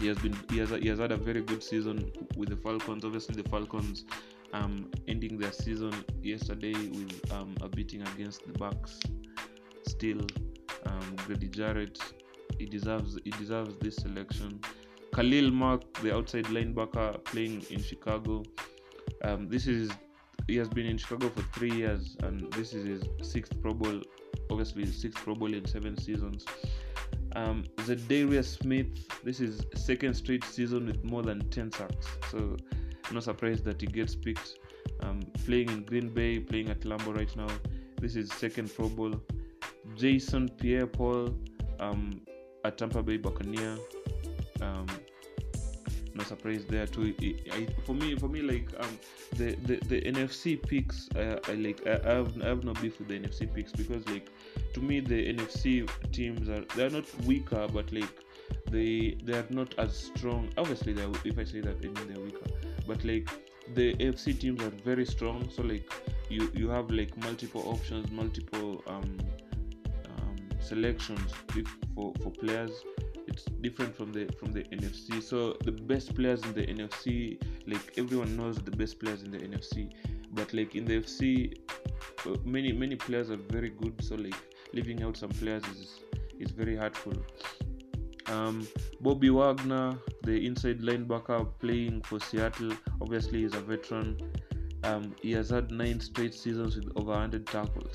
He 0.00 0.08
has 0.08 0.18
been 0.18 0.36
he 0.50 0.58
has 0.58 0.70
he 0.70 0.88
has 0.88 0.98
had 0.98 1.12
a 1.12 1.16
very 1.16 1.42
good 1.42 1.62
season 1.62 2.10
with 2.36 2.48
the 2.48 2.56
Falcons. 2.56 3.04
Obviously, 3.04 3.40
the 3.40 3.48
Falcons 3.48 4.04
um, 4.54 4.90
ending 5.08 5.36
their 5.36 5.52
season 5.52 5.92
yesterday 6.22 6.72
with 6.72 7.32
um, 7.32 7.54
a 7.60 7.68
beating 7.68 8.02
against 8.14 8.46
the 8.46 8.52
Bucs. 8.52 9.04
Still, 9.86 10.20
um, 10.86 11.16
Grady 11.26 11.48
Jarrett, 11.48 11.98
he 12.58 12.66
deserves 12.66 13.18
he 13.24 13.30
deserves 13.30 13.76
this 13.80 13.96
selection. 13.96 14.60
Khalil 15.14 15.50
Mack, 15.50 15.80
the 16.02 16.14
outside 16.14 16.44
linebacker 16.46 17.22
playing 17.24 17.64
in 17.70 17.82
Chicago. 17.82 18.42
Um, 19.22 19.48
this 19.48 19.66
is 19.66 19.90
he 20.46 20.56
has 20.56 20.68
been 20.68 20.86
in 20.86 20.98
Chicago 20.98 21.28
for 21.30 21.42
three 21.58 21.72
years, 21.72 22.16
and 22.22 22.52
this 22.52 22.72
is 22.74 22.84
his 22.86 23.28
sixth 23.28 23.60
Pro 23.60 23.74
Bowl. 23.74 24.00
Obviously, 24.50 24.86
sixth 24.86 25.22
Pro 25.24 25.34
Bowl 25.34 25.52
in 25.52 25.64
seven 25.66 25.98
seasons. 25.98 26.44
Um, 27.34 27.64
Darius 28.08 28.52
Smith, 28.52 29.08
this 29.24 29.40
is 29.40 29.64
second 29.74 30.14
straight 30.14 30.44
season 30.44 30.86
with 30.86 31.04
more 31.04 31.22
than 31.22 31.48
10 31.50 31.72
sacks. 31.72 32.06
So 32.30 32.56
no 33.12 33.20
surprise 33.20 33.62
that 33.62 33.80
he 33.80 33.86
gets 33.86 34.14
picked. 34.14 34.58
Um, 35.00 35.20
playing 35.44 35.70
in 35.70 35.84
Green 35.84 36.08
Bay, 36.08 36.38
playing 36.38 36.68
at 36.68 36.80
Lambeau 36.80 37.16
right 37.16 37.36
now. 37.36 37.48
This 38.00 38.16
is 38.16 38.32
second 38.32 38.74
Pro 38.74 38.88
Bowl. 38.88 39.20
Jason 39.96 40.48
Pierre-Paul 40.48 41.34
um, 41.80 42.20
at 42.64 42.78
Tampa 42.78 43.02
Bay 43.02 43.16
Buccaneer. 43.16 43.78
Um, 44.60 44.86
no 46.14 46.22
surprise 46.24 46.64
there 46.68 46.86
too. 46.86 47.14
I, 47.20 47.34
I, 47.52 47.66
for 47.84 47.94
me, 47.94 48.14
for 48.16 48.28
me, 48.28 48.40
like 48.40 48.68
um, 48.78 48.98
the, 49.32 49.56
the 49.64 49.76
the 49.88 50.00
NFC 50.02 50.62
picks, 50.62 51.08
uh, 51.16 51.40
I 51.48 51.54
like 51.54 51.84
I 51.86 52.14
have 52.14 52.40
I 52.40 52.46
have 52.46 52.64
no 52.64 52.72
beef 52.74 52.98
with 52.98 53.08
the 53.08 53.18
NFC 53.18 53.52
picks 53.52 53.72
because 53.72 54.06
like 54.08 54.30
to 54.74 54.80
me 54.80 55.00
the 55.00 55.32
NFC 55.32 55.88
teams 56.12 56.48
are 56.48 56.64
they 56.76 56.84
are 56.84 56.90
not 56.90 57.04
weaker, 57.24 57.68
but 57.72 57.92
like 57.92 58.24
they 58.70 59.16
they 59.24 59.34
are 59.34 59.46
not 59.50 59.74
as 59.78 59.96
strong. 59.96 60.48
Obviously, 60.56 60.92
they 60.92 61.02
are, 61.02 61.12
if 61.24 61.38
I 61.38 61.44
say 61.44 61.60
that, 61.60 61.76
I 61.76 61.88
mean 61.88 62.08
they're 62.08 62.22
weaker. 62.22 62.46
But 62.86 63.04
like 63.04 63.28
the 63.74 63.94
AFC 63.94 64.38
teams 64.38 64.62
are 64.62 64.70
very 64.70 65.06
strong, 65.06 65.48
so 65.50 65.62
like 65.62 65.90
you 66.28 66.50
you 66.54 66.68
have 66.68 66.90
like 66.90 67.16
multiple 67.18 67.62
options, 67.66 68.10
multiple 68.10 68.82
um, 68.86 69.18
um 70.06 70.36
selections 70.60 71.32
for 71.94 72.12
for 72.22 72.30
players 72.30 72.84
it's 73.34 73.44
different 73.66 73.96
from 73.96 74.12
the 74.12 74.26
from 74.38 74.52
the 74.52 74.62
NFC. 74.64 75.22
So 75.22 75.56
the 75.64 75.72
best 75.72 76.14
players 76.14 76.42
in 76.44 76.52
the 76.54 76.66
NFC, 76.66 77.38
like 77.66 77.98
everyone 77.98 78.36
knows 78.36 78.56
the 78.58 78.70
best 78.70 79.00
players 79.00 79.22
in 79.22 79.30
the 79.30 79.38
NFC, 79.38 79.90
but 80.32 80.52
like 80.54 80.74
in 80.74 80.84
the 80.84 81.00
FC, 81.00 81.56
many 82.44 82.72
many 82.72 82.96
players 82.96 83.30
are 83.30 83.36
very 83.36 83.70
good. 83.70 84.02
So 84.02 84.14
like 84.16 84.34
leaving 84.72 85.02
out 85.02 85.16
some 85.16 85.30
players 85.30 85.62
is 85.64 86.00
is 86.38 86.50
very 86.50 86.76
hurtful. 86.76 87.14
Um, 88.26 88.66
Bobby 89.00 89.30
Wagner, 89.30 89.98
the 90.22 90.46
inside 90.46 90.80
linebacker 90.80 91.46
playing 91.60 92.02
for 92.02 92.18
Seattle, 92.18 92.72
obviously 93.00 93.44
is 93.44 93.54
a 93.54 93.60
veteran. 93.60 94.32
Um, 94.82 95.14
he 95.20 95.32
has 95.32 95.50
had 95.50 95.70
nine 95.70 96.00
straight 96.00 96.34
seasons 96.34 96.76
with 96.76 96.90
over 96.96 97.10
100 97.12 97.46
tackles, 97.46 97.94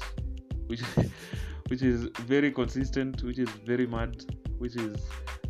which 0.67 0.81
which 1.67 1.81
is 1.81 2.09
very 2.25 2.51
consistent, 2.51 3.23
which 3.23 3.39
is 3.39 3.49
very 3.65 3.87
mad, 3.87 4.23
which 4.57 4.75
is 4.75 4.95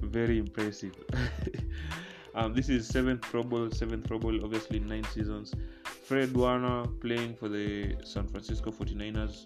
very 0.01 0.37
impressive. 0.39 0.95
um, 2.39 2.53
this 2.53 2.69
is 2.69 2.87
seventh 2.87 3.21
Pro 3.21 3.43
Bowl, 3.43 3.69
seventh 3.69 4.07
Pro 4.07 4.17
Bowl, 4.17 4.43
obviously 4.45 4.79
nine 4.79 5.03
seasons. 5.03 5.53
Fred 5.83 6.33
Warner 6.33 6.87
playing 7.01 7.35
for 7.35 7.49
the 7.49 7.97
San 8.03 8.27
Francisco 8.27 8.71
49ers, 8.71 9.45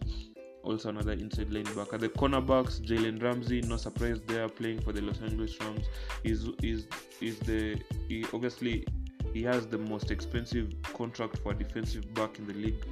also 0.61 0.89
another 0.89 1.13
inside 1.13 1.49
linebacker. 1.49 1.99
The 1.99 2.09
cornerbacks, 2.09 2.79
Jalen 2.79 3.21
Ramsey, 3.21 3.61
no 3.61 3.77
surprise 3.77 4.21
there, 4.27 4.47
playing 4.47 4.81
for 4.81 4.91
the 4.91 5.01
Los 5.01 5.21
Angeles 5.21 5.59
Rams. 5.59 5.87
Is 6.23 6.47
is 6.61 6.85
is 7.19 7.39
the 7.39 7.81
he 8.07 8.25
obviously 8.31 8.85
he 9.33 9.41
has 9.41 9.65
the 9.65 9.79
most 9.79 10.11
expensive 10.11 10.71
contract 10.93 11.39
for 11.39 11.53
a 11.53 11.55
defensive 11.55 12.13
back 12.13 12.37
in 12.37 12.45
the 12.45 12.53
league 12.53 12.85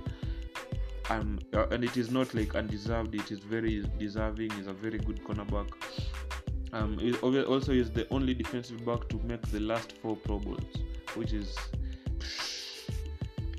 um, 1.11 1.39
uh, 1.53 1.67
and 1.67 1.83
it 1.83 1.97
is 1.97 2.09
not 2.09 2.33
like 2.33 2.55
undeserved 2.55 3.13
it 3.13 3.31
is 3.31 3.39
very 3.39 3.85
deserving 3.99 4.49
he's 4.51 4.65
a 4.65 4.73
very 4.73 4.97
good 4.97 5.23
cornerback 5.23 5.69
um, 6.73 6.97
he 6.97 7.13
also 7.15 7.71
is 7.71 7.91
the 7.91 8.07
only 8.11 8.33
defensive 8.33 8.85
back 8.85 9.07
to 9.09 9.17
make 9.23 9.41
the 9.51 9.59
last 9.59 9.93
four 10.01 10.15
pro 10.15 10.39
bowls 10.39 10.77
which 11.15 11.33
is 11.33 11.57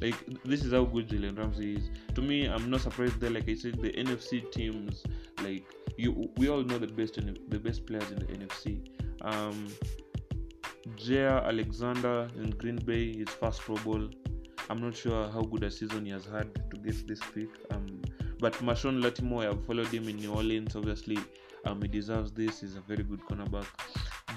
like 0.00 0.14
this 0.44 0.64
is 0.64 0.72
how 0.72 0.84
good 0.84 1.08
Jalen 1.08 1.38
Ramsey 1.38 1.74
is 1.74 1.90
to 2.14 2.22
me 2.22 2.46
I'm 2.46 2.70
not 2.70 2.80
surprised 2.80 3.20
there 3.20 3.30
like 3.30 3.48
I 3.48 3.54
said 3.54 3.80
the 3.80 3.92
NFC 3.92 4.50
teams 4.50 5.02
like 5.42 5.64
you 5.96 6.30
we 6.36 6.48
all 6.48 6.62
know 6.62 6.78
the 6.78 6.86
best 6.86 7.14
the 7.14 7.58
best 7.58 7.86
players 7.86 8.10
in 8.10 8.18
the 8.18 8.26
NFC 8.26 8.88
um 9.22 9.68
Jaire 10.96 11.44
Alexander 11.46 12.28
in 12.36 12.50
Green 12.50 12.76
Bay 12.76 13.16
his 13.16 13.28
first 13.28 13.60
Pro 13.60 13.76
Bowl 13.76 14.08
I'm 14.70 14.80
not 14.80 14.96
sure 14.96 15.28
how 15.30 15.42
good 15.42 15.64
a 15.64 15.70
season 15.70 16.06
he 16.06 16.12
has 16.12 16.24
had 16.24 16.54
to 16.70 16.76
get 16.78 17.06
this 17.06 17.20
pick. 17.34 17.48
Um, 17.70 18.00
but 18.38 18.54
Marshon 18.54 19.02
Lattimore, 19.02 19.46
I've 19.46 19.64
followed 19.66 19.88
him 19.88 20.08
in 20.08 20.16
New 20.16 20.32
Orleans. 20.32 20.74
Obviously, 20.74 21.18
um, 21.66 21.80
he 21.82 21.88
deserves 21.88 22.32
this. 22.32 22.60
He's 22.60 22.76
a 22.76 22.80
very 22.80 23.04
good 23.04 23.20
cornerback. 23.20 23.66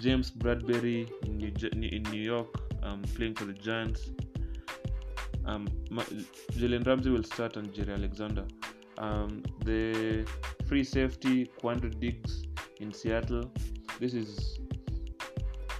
James 0.01 0.31
Bradberry 0.31 1.09
in 1.23 1.37
New, 1.37 1.51
in 1.71 2.03
New 2.03 2.21
York, 2.21 2.47
um, 2.83 3.01
playing 3.15 3.35
for 3.35 3.45
the 3.45 3.53
Giants. 3.53 4.09
Um, 5.45 5.67
Jalen 6.51 6.85
Ramsey 6.85 7.09
will 7.09 7.23
start 7.23 7.55
and 7.57 7.73
Jerry 7.73 7.93
Alexander. 7.93 8.45
Um, 8.97 9.43
the 9.63 10.27
free 10.67 10.83
safety 10.83 11.49
Quandre 11.61 11.99
Diggs 11.99 12.43
in 12.79 12.91
Seattle. 12.93 13.51
This 13.99 14.13
is 14.13 14.59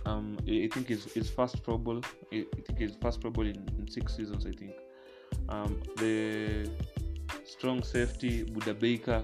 um, 0.06 0.38
I 0.48 0.70
think 0.72 0.88
his, 0.88 1.06
his 1.06 1.30
first 1.30 1.64
Pro 1.64 1.78
Bowl. 1.78 2.02
I 2.32 2.46
think 2.68 2.80
his 2.80 2.96
first 3.02 3.22
Pro 3.22 3.32
Bowl 3.32 3.46
in, 3.46 3.68
in 3.78 3.88
six 3.90 4.16
seasons. 4.16 4.46
I 4.46 4.52
think 4.52 4.74
um, 5.50 5.82
the 5.98 6.70
strong 7.66 7.82
safety 7.82 8.44
Budda 8.44 8.80
Baker. 8.80 9.24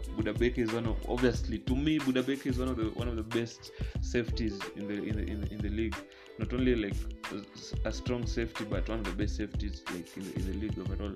Is 0.63 0.73
one 0.73 0.87
of 0.87 0.97
obviously 1.07 1.59
to 1.59 1.75
me 1.75 1.99
Budda 1.99 2.25
Baker 2.25 2.49
is 2.49 2.57
one 2.57 2.69
of 2.69 2.75
the 2.75 2.85
one 3.01 3.07
of 3.07 3.15
the 3.15 3.21
best 3.21 3.69
safeties 4.01 4.59
in 4.75 4.87
the 4.87 4.95
in 4.95 5.15
the 5.15 5.31
in 5.31 5.41
the, 5.41 5.51
in 5.53 5.57
the 5.59 5.69
league. 5.69 5.95
Not 6.39 6.51
only 6.51 6.73
like 6.73 6.95
a, 7.31 7.87
a, 7.87 7.91
strong 7.91 8.25
safety, 8.25 8.63
but 8.63 8.89
one 8.89 8.97
of 8.97 9.05
the 9.05 9.11
best 9.11 9.35
safeties 9.35 9.83
like 9.93 10.17
in 10.17 10.23
the, 10.23 10.35
in 10.39 10.45
the 10.47 10.57
league 10.57 10.79
overall. 10.79 11.15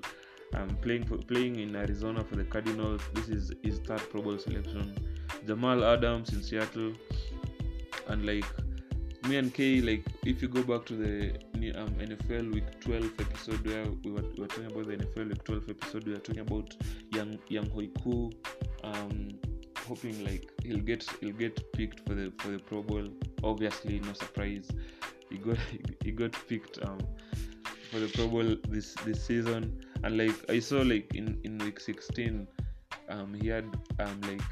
Um, 0.54 0.78
playing 0.80 1.04
for 1.06 1.16
playing 1.16 1.58
in 1.58 1.74
Arizona 1.74 2.22
for 2.22 2.36
the 2.36 2.44
Cardinals. 2.44 3.02
This 3.14 3.28
is 3.28 3.52
his 3.64 3.80
third 3.80 4.08
Pro 4.10 4.22
Bowl 4.22 4.38
selection. 4.38 4.94
Jamal 5.48 5.82
Adams 5.82 6.32
in 6.32 6.44
Seattle, 6.44 6.92
and 8.06 8.24
like 8.24 8.46
me 9.28 9.36
and 9.36 9.52
Kay, 9.52 9.80
like 9.80 10.04
if 10.24 10.40
you 10.40 10.48
go 10.48 10.62
back 10.62 10.86
to 10.86 10.94
the 10.94 11.30
um, 11.76 11.90
NFL 11.94 12.54
Week 12.54 12.80
12 12.80 13.12
episode 13.20 13.66
where 13.66 13.84
we 14.04 14.12
were, 14.12 14.22
we 14.22 14.40
were 14.42 14.46
talking 14.46 14.66
about 14.66 14.86
the 14.86 14.96
NFL 14.96 15.28
Week 15.28 15.44
12 15.44 15.70
episode, 15.70 16.04
we 16.04 16.12
were 16.12 16.18
talking 16.18 16.40
about 16.40 16.76
young 17.12 17.38
Younghoe 17.50 17.90
Koo, 18.02 18.30
um, 18.84 19.28
hoping 19.86 20.24
like 20.24 20.50
he'll 20.62 20.78
get 20.78 21.04
he'll 21.20 21.32
get 21.32 21.60
picked 21.72 22.06
for 22.06 22.14
the 22.14 22.32
for 22.38 22.48
the 22.48 22.58
Pro 22.58 22.82
Bowl. 22.82 23.08
Obviously, 23.42 24.00
no 24.00 24.12
surprise, 24.12 24.68
he 25.30 25.38
got 25.38 25.58
he 26.04 26.12
got 26.12 26.32
picked 26.48 26.84
um, 26.84 26.98
for 27.90 27.98
the 27.98 28.08
Pro 28.08 28.28
Bowl 28.28 28.56
this 28.68 28.94
this 29.04 29.24
season. 29.24 29.80
and 30.04 30.18
like 30.18 30.50
I 30.50 30.60
saw 30.60 30.82
like 30.82 31.14
in 31.14 31.40
in 31.44 31.58
week 31.58 31.80
16, 31.80 32.46
um, 33.08 33.34
he 33.34 33.48
had 33.48 33.64
um 33.98 34.20
like 34.22 34.42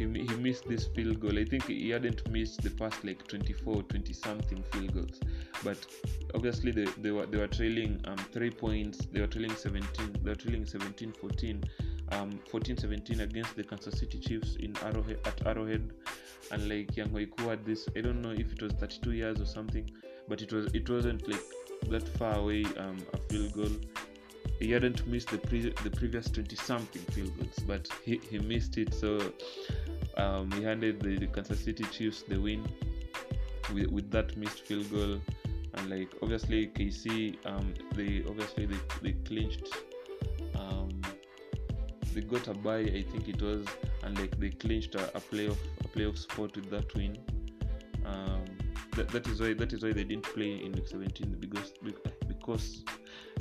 he, 0.00 0.06
he 0.06 0.34
missed 0.36 0.66
this 0.66 0.86
field 0.86 1.20
goal. 1.20 1.38
I 1.38 1.44
think 1.44 1.64
he 1.66 1.90
hadn't 1.90 2.28
missed 2.28 2.62
the 2.62 2.70
past 2.70 3.04
like 3.04 3.26
24, 3.26 3.82
20 3.82 4.12
something 4.12 4.62
field 4.72 4.94
goals, 4.94 5.20
but 5.62 5.78
obviously 6.34 6.72
they, 6.72 6.86
they 7.02 7.10
were 7.10 7.26
they 7.26 7.38
were 7.38 7.46
trailing 7.46 8.00
um 8.06 8.16
three 8.32 8.50
points. 8.50 9.06
They 9.12 9.20
were 9.20 9.26
trailing 9.26 9.54
17. 9.54 10.20
They 10.22 10.30
were 10.30 10.36
trailing 10.36 10.66
17, 10.66 11.12
14. 11.12 11.64
Um, 12.12 12.40
14-17 12.52 13.20
against 13.20 13.54
the 13.54 13.62
Kansas 13.62 13.96
City 14.00 14.18
Chiefs 14.18 14.56
in 14.56 14.76
Arrowhead 14.78 15.20
at 15.26 15.46
Arrowhead, 15.46 15.92
and 16.50 16.68
like 16.68 16.92
Younghoe 16.96 17.30
Koo 17.36 17.48
had 17.48 17.64
this. 17.64 17.88
I 17.96 18.00
don't 18.00 18.20
know 18.20 18.32
if 18.32 18.52
it 18.52 18.60
was 18.60 18.72
32 18.72 19.12
years 19.12 19.40
or 19.40 19.46
something, 19.46 19.88
but 20.26 20.42
it 20.42 20.52
was 20.52 20.66
it 20.74 20.90
wasn't 20.90 21.28
like 21.28 21.40
that 21.88 22.08
far 22.18 22.38
away 22.38 22.64
um, 22.78 22.98
a 23.12 23.18
field 23.28 23.52
goal. 23.52 23.70
He 24.58 24.70
hadn't 24.70 25.06
missed 25.06 25.30
the 25.30 25.38
pre- 25.38 25.74
the 25.82 25.90
previous 25.90 26.30
20 26.30 26.54
something 26.56 27.02
field 27.12 27.36
goals, 27.38 27.58
but 27.66 27.88
he, 28.04 28.20
he 28.30 28.38
missed 28.38 28.76
it. 28.76 28.92
So 28.92 29.32
um, 30.16 30.50
he 30.52 30.62
handed 30.62 31.00
the, 31.00 31.18
the 31.18 31.26
Kansas 31.26 31.60
City 31.60 31.84
Chiefs 31.84 32.22
the 32.22 32.38
win 32.38 32.66
with, 33.72 33.88
with 33.88 34.10
that 34.10 34.36
missed 34.36 34.60
field 34.60 34.90
goal. 34.90 35.20
And 35.74 35.88
like 35.88 36.12
obviously 36.22 36.66
KC, 36.66 37.36
um, 37.46 37.72
they 37.94 38.22
obviously 38.28 38.66
they, 38.66 38.76
they 39.02 39.12
clinched. 39.24 39.68
Um, 40.58 41.00
they 42.12 42.22
got 42.22 42.48
a 42.48 42.54
bye, 42.54 42.80
I 42.80 43.04
think 43.10 43.28
it 43.28 43.40
was, 43.40 43.64
and 44.02 44.18
like 44.18 44.38
they 44.38 44.50
clinched 44.50 44.94
a, 44.94 45.16
a 45.16 45.20
playoff 45.20 45.58
a 45.84 45.88
playoff 45.88 46.18
spot 46.18 46.54
with 46.56 46.68
that 46.70 46.92
win. 46.94 47.16
Um, 48.04 48.44
that, 48.96 49.08
that 49.08 49.26
is 49.28 49.40
why 49.40 49.54
that 49.54 49.72
is 49.72 49.82
why 49.82 49.92
they 49.92 50.04
didn't 50.04 50.24
play 50.24 50.64
in 50.64 50.72
week 50.72 50.88
17 50.88 51.36
because 51.38 51.72
because 52.26 52.82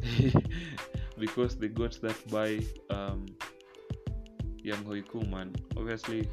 because 1.20 1.58
they 1.58 1.68
got 1.68 2.00
that 2.02 2.28
by 2.30 2.60
um 2.94 3.26
Hoiku 4.66 5.28
man 5.30 5.56
obviously 5.78 6.30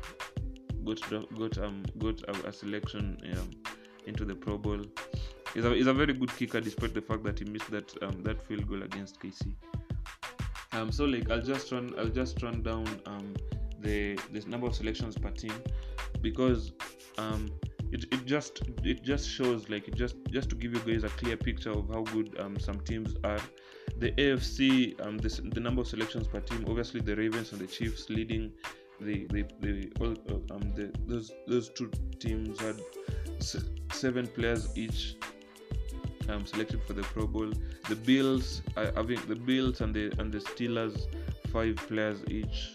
got 0.85 1.39
got 1.39 1.59
um 1.59 1.85
got 1.99 2.23
a, 2.29 2.49
a 2.49 2.53
selection 2.53 3.19
um, 3.33 3.51
into 4.07 4.25
the 4.25 4.35
Pro 4.35 4.57
Bowl. 4.59 4.83
He's 5.55 5.65
a, 5.65 5.75
he's 5.75 5.87
a 5.87 5.95
very 5.95 6.13
good 6.13 6.35
kicker 6.37 6.61
despite 6.61 6.95
the 6.95 7.01
fact 7.01 7.25
that 7.25 7.39
he 7.39 7.45
missed 7.47 7.71
that 7.71 7.93
um, 8.03 8.23
that 8.23 8.43
field 8.47 8.69
goal 8.69 8.83
against 8.83 9.21
KC. 9.21 9.55
Um, 10.73 10.93
so 10.93 11.05
like 11.05 11.31
I'll 11.31 11.43
just 11.43 11.73
run 11.73 11.95
I'll 11.99 12.09
just 12.09 12.43
run 12.43 12.63
down 12.63 12.87
um, 13.07 13.35
the 13.81 14.19
the 14.33 14.41
number 14.47 14.67
of 14.67 14.75
selections 14.75 15.17
per 15.17 15.31
team 15.31 15.55
because 16.21 16.73
um, 17.19 17.51
it, 17.97 18.05
it 18.13 18.27
just 18.27 18.63
it 18.85 19.03
just 19.03 19.29
shows 19.29 19.69
like 19.69 19.89
it 19.89 19.95
just 19.95 20.17
just 20.31 20.51
to 20.51 20.57
give 20.57 20.73
you 20.75 20.81
guys 20.81 21.05
a 21.05 21.09
clear 21.21 21.37
picture 21.37 21.71
of 21.71 21.89
how 21.89 22.03
good 22.17 22.37
um, 22.39 22.59
some 22.59 22.79
teams 22.81 23.15
are 23.25 23.41
the 23.99 24.11
afc 24.13 24.61
um, 25.07 25.17
the, 25.19 25.61
number 25.61 25.81
of 25.81 25.89
selections 25.89 26.27
per 26.29 26.41
team 26.41 26.65
obviously 26.69 27.01
the 27.01 27.17
ravens 27.17 27.53
and 27.53 27.61
the 27.61 27.67
chiefs 27.67 28.11
leading 28.11 28.53
the 29.01 29.27
the, 29.35 29.45
the 29.61 29.91
all 30.01 30.15
uh, 30.35 30.55
um 30.55 30.73
the 30.75 30.93
those 31.07 31.33
those 31.47 31.69
two 31.71 31.91
teams 32.19 32.61
had 32.61 32.77
seven 33.93 34.27
players 34.27 34.77
each 34.77 35.17
um, 36.29 36.45
selected 36.45 36.83
for 36.83 36.93
the 36.93 37.03
Pro 37.03 37.25
Bowl. 37.25 37.53
The 37.89 37.95
Bills, 37.95 38.63
having 38.75 39.21
the 39.29 39.37
Bills 39.37 39.81
and 39.81 39.95
the 39.95 40.13
and 40.19 40.33
the 40.33 40.39
Steelers, 40.39 41.07
five 41.53 41.77
players 41.77 42.25
each. 42.29 42.75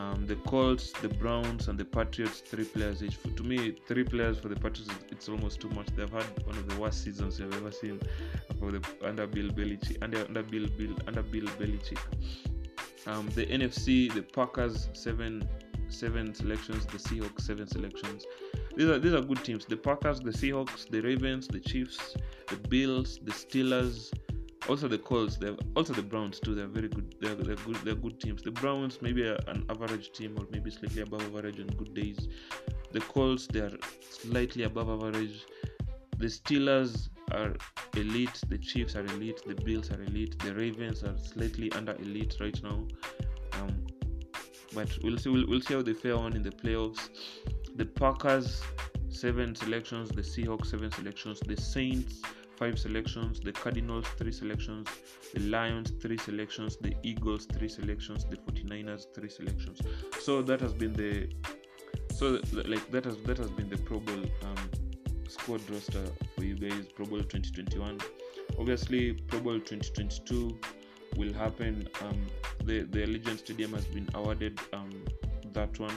Um, 0.00 0.24
the 0.24 0.36
Colts, 0.36 0.92
the 1.02 1.10
Browns, 1.10 1.68
and 1.68 1.78
the 1.78 1.84
Patriots, 1.84 2.40
three 2.40 2.64
players 2.64 3.02
each. 3.02 3.16
For, 3.16 3.28
to 3.28 3.42
me, 3.42 3.76
three 3.86 4.04
players 4.04 4.38
for 4.38 4.48
the 4.48 4.54
Patriots, 4.54 4.88
it's 5.10 5.28
almost 5.28 5.60
too 5.60 5.68
much. 5.70 5.88
They've 5.94 6.10
had 6.10 6.24
one 6.46 6.56
of 6.56 6.66
the 6.70 6.80
worst 6.80 7.04
seasons 7.04 7.38
I've 7.38 7.54
ever 7.54 7.70
seen 7.70 8.00
for 8.58 8.70
the 8.70 8.82
under 9.04 9.26
Bill 9.26 9.50
Belichick. 9.50 10.02
Under, 10.02 10.24
under 10.24 10.42
Bill 10.42 10.66
Bill 10.78 10.96
under 11.06 11.22
Bill 11.22 11.44
Belichick. 11.60 11.98
Um, 13.06 13.28
the 13.34 13.44
NFC, 13.44 14.12
the 14.14 14.22
Packers, 14.22 14.88
seven 14.94 15.46
seven 15.88 16.34
selections. 16.34 16.86
The 16.86 16.96
Seahawks, 16.96 17.42
seven 17.42 17.66
selections. 17.66 18.24
These 18.76 18.88
are 18.88 18.98
these 18.98 19.12
are 19.12 19.20
good 19.20 19.44
teams. 19.44 19.66
The 19.66 19.76
Packers, 19.76 20.20
the 20.20 20.30
Seahawks, 20.30 20.88
the 20.88 21.02
Ravens, 21.02 21.46
the 21.46 21.60
Chiefs, 21.60 22.16
the 22.46 22.56
Bills, 22.56 23.18
the 23.22 23.32
Steelers, 23.32 24.14
also 24.70 24.86
the 24.86 24.98
Colts. 24.98 25.36
They 25.36 25.54
also 25.74 25.92
the 25.92 26.02
Browns 26.02 26.38
too. 26.38 26.54
They're 26.54 26.66
very 26.66 26.88
good. 26.88 27.16
They're, 27.20 27.34
they're 27.34 27.56
good. 27.56 27.76
They're 27.84 27.96
good 27.96 28.20
teams. 28.20 28.42
The 28.42 28.52
Browns 28.52 29.02
maybe 29.02 29.26
a, 29.26 29.36
an 29.48 29.66
average 29.68 30.12
team 30.12 30.36
or 30.38 30.46
maybe 30.50 30.70
slightly 30.70 31.02
above 31.02 31.22
average 31.22 31.58
on 31.58 31.66
good 31.76 31.92
days. 31.92 32.28
The 32.92 33.00
Colts 33.00 33.46
they 33.48 33.60
are 33.60 33.76
slightly 34.08 34.62
above 34.62 34.88
average. 34.88 35.44
The 36.18 36.26
Steelers 36.26 37.08
are 37.32 37.56
elite. 37.96 38.40
The 38.48 38.58
Chiefs 38.58 38.94
are 38.94 39.04
elite. 39.06 39.42
The 39.44 39.54
Bills 39.54 39.90
are 39.90 40.02
elite. 40.02 40.38
The 40.38 40.54
Ravens 40.54 41.02
are 41.02 41.16
slightly 41.18 41.72
under 41.72 41.94
elite 41.96 42.36
right 42.40 42.62
now. 42.62 42.86
Um, 43.54 43.86
but 44.72 44.96
we'll 45.02 45.18
see. 45.18 45.30
We'll, 45.30 45.48
we'll 45.48 45.60
see 45.60 45.74
how 45.74 45.82
they 45.82 45.94
fare 45.94 46.16
on 46.16 46.34
in 46.34 46.42
the 46.42 46.50
playoffs. 46.50 47.08
The 47.74 47.86
Packers 47.86 48.62
seven 49.08 49.56
selections. 49.56 50.10
The 50.10 50.22
Seahawks 50.22 50.66
seven 50.66 50.92
selections. 50.92 51.40
The 51.40 51.56
Saints 51.56 52.22
five 52.60 52.78
selections. 52.78 53.40
The 53.40 53.52
Cardinals 53.52 54.06
three 54.18 54.32
selections. 54.32 54.86
The 55.34 55.40
Lions 55.40 55.92
three 56.02 56.18
selections. 56.18 56.76
The 56.76 56.94
Eagles 57.02 57.46
three 57.46 57.68
selections. 57.68 58.26
The 58.26 58.36
49ers 58.36 59.06
three 59.14 59.30
selections. 59.30 59.80
So 60.20 60.42
that 60.42 60.60
has 60.60 60.74
been 60.74 60.92
the 60.92 61.30
so 62.14 62.38
like 62.52 62.90
that 62.90 63.04
has 63.06 63.16
that 63.24 63.38
has 63.38 63.50
been 63.50 63.70
the 63.70 63.78
Pro 63.78 63.98
Bowl 63.98 64.22
um, 64.42 64.70
squad 65.26 65.62
roster 65.70 66.04
for 66.36 66.44
you 66.44 66.54
guys. 66.54 66.84
Pro 66.94 67.06
Bowl 67.06 67.20
2021. 67.20 67.98
Obviously, 68.58 69.14
Pro 69.14 69.40
Bowl 69.40 69.58
2022 69.58 70.58
will 71.16 71.32
happen. 71.32 71.88
Um, 72.02 72.26
the 72.64 72.82
the 72.82 73.00
Allegiant 73.06 73.38
Stadium 73.38 73.72
has 73.72 73.86
been 73.86 74.08
awarded 74.14 74.60
um, 74.74 74.90
that 75.54 75.80
one. 75.80 75.94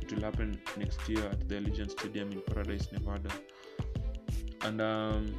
It 0.00 0.12
will 0.12 0.22
happen 0.22 0.60
next 0.76 1.08
year 1.08 1.24
at 1.26 1.48
the 1.48 1.56
Allegiant 1.56 1.90
Stadium 1.90 2.30
in 2.30 2.40
Paradise, 2.42 2.86
Nevada. 2.92 3.30
And 4.62 4.80
um, 4.80 5.34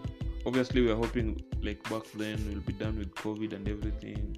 obviously, 0.48 0.82
we 0.82 0.90
are 0.92 0.96
hoping 0.96 1.42
like 1.62 1.84
back 1.90 2.04
then 2.16 2.38
we'll 2.48 2.62
be 2.62 2.74
done 2.74 2.98
with 2.98 3.14
COVID 3.16 3.54
and 3.54 3.68
everything, 3.68 4.38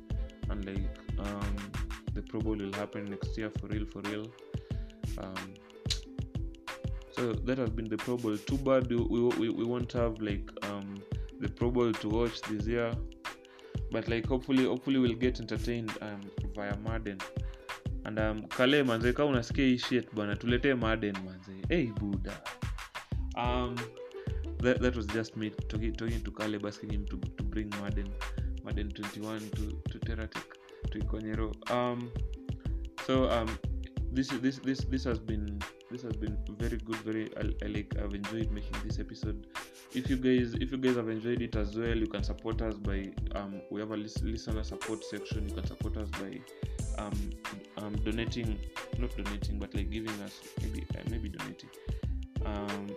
and 0.49 0.65
like 0.65 0.97
um, 1.19 1.55
the 2.13 2.21
Pro 2.21 2.41
Bowl 2.41 2.55
will 2.55 2.73
happen 2.73 3.05
next 3.05 3.37
year 3.37 3.51
for 3.59 3.67
real, 3.67 3.85
for 3.85 4.01
real. 4.01 4.25
Um, 5.19 5.53
so 7.11 7.33
that 7.33 7.57
has 7.57 7.69
been 7.69 7.87
the 7.87 7.97
Pro 7.97 8.17
Bowl. 8.17 8.37
Too 8.37 8.57
bad 8.57 8.89
we, 8.89 8.95
we, 8.97 9.49
we 9.49 9.63
won't 9.63 9.91
have 9.93 10.19
like 10.19 10.49
um, 10.63 10.95
the 11.39 11.49
Pro 11.49 11.69
Bowl 11.69 11.91
to 11.91 12.09
watch 12.09 12.41
this 12.41 12.65
year, 12.65 12.91
but 13.91 14.07
like 14.07 14.25
hopefully 14.25 14.65
hopefully 14.65 14.99
we'll 14.99 15.13
get 15.13 15.39
entertained 15.39 15.91
um, 16.01 16.21
via 16.55 16.75
Madden. 16.77 17.19
And 18.05 18.17
um, 18.17 18.47
Kale 18.47 18.83
manze, 18.83 19.13
kama 19.13 19.29
unasikia 19.29 19.77
shit 19.79 20.15
bana 20.15 20.35
tuletee 20.35 20.73
Madden 20.73 21.15
manze. 21.25 21.65
Hey 21.69 21.85
Buddha. 21.85 22.33
Um, 23.35 23.75
that, 24.59 24.81
that 24.81 24.95
was 24.95 25.07
just 25.07 25.37
me 25.37 25.51
talking, 25.69 25.93
talking 25.93 26.21
to 26.21 26.31
Caleb 26.31 26.65
asking 26.65 26.91
him 26.91 27.05
to, 27.05 27.17
to 27.37 27.43
bring 27.43 27.69
Madden, 27.81 28.11
Madden 28.63 28.91
21 28.91 29.39
to 29.51 29.81
to 29.91 29.99
Teratic 29.99 30.57
to 30.91 30.99
Ikonyero. 30.99 31.71
Um, 31.71 32.11
so 33.05 33.29
um, 33.29 33.57
this 34.11 34.27
this 34.27 34.57
this 34.59 34.79
this 34.81 35.03
has 35.03 35.19
been 35.19 35.59
this 35.91 36.01
has 36.01 36.15
been 36.15 36.37
very 36.57 36.77
good. 36.77 36.97
Very 36.97 37.29
I, 37.37 37.51
I 37.63 37.67
like 37.67 37.93
I've 37.97 38.13
enjoyed 38.13 38.51
making 38.51 38.75
this 38.85 38.99
episode. 38.99 39.47
If 39.93 40.09
you 40.09 40.17
guys 40.17 40.53
if 40.55 40.71
you 40.71 40.77
guys 40.77 40.95
have 40.95 41.09
enjoyed 41.09 41.41
it 41.41 41.55
as 41.55 41.77
well, 41.77 41.95
you 41.95 42.07
can 42.07 42.23
support 42.23 42.61
us 42.61 42.75
by 42.75 43.11
um, 43.35 43.61
we 43.69 43.79
have 43.79 43.91
a 43.91 43.97
listener 43.97 44.63
support 44.63 45.03
section. 45.03 45.47
You 45.47 45.55
can 45.55 45.65
support 45.67 45.97
us 45.97 46.09
by 46.09 46.39
um, 46.97 47.29
um, 47.77 47.95
donating, 48.03 48.59
not 48.97 49.15
donating, 49.15 49.57
but 49.57 49.73
like 49.73 49.89
giving 49.89 50.21
us 50.21 50.41
maybe 50.61 50.85
uh, 50.95 51.01
maybe 51.09 51.29
donating. 51.29 51.69
Um, 52.45 52.87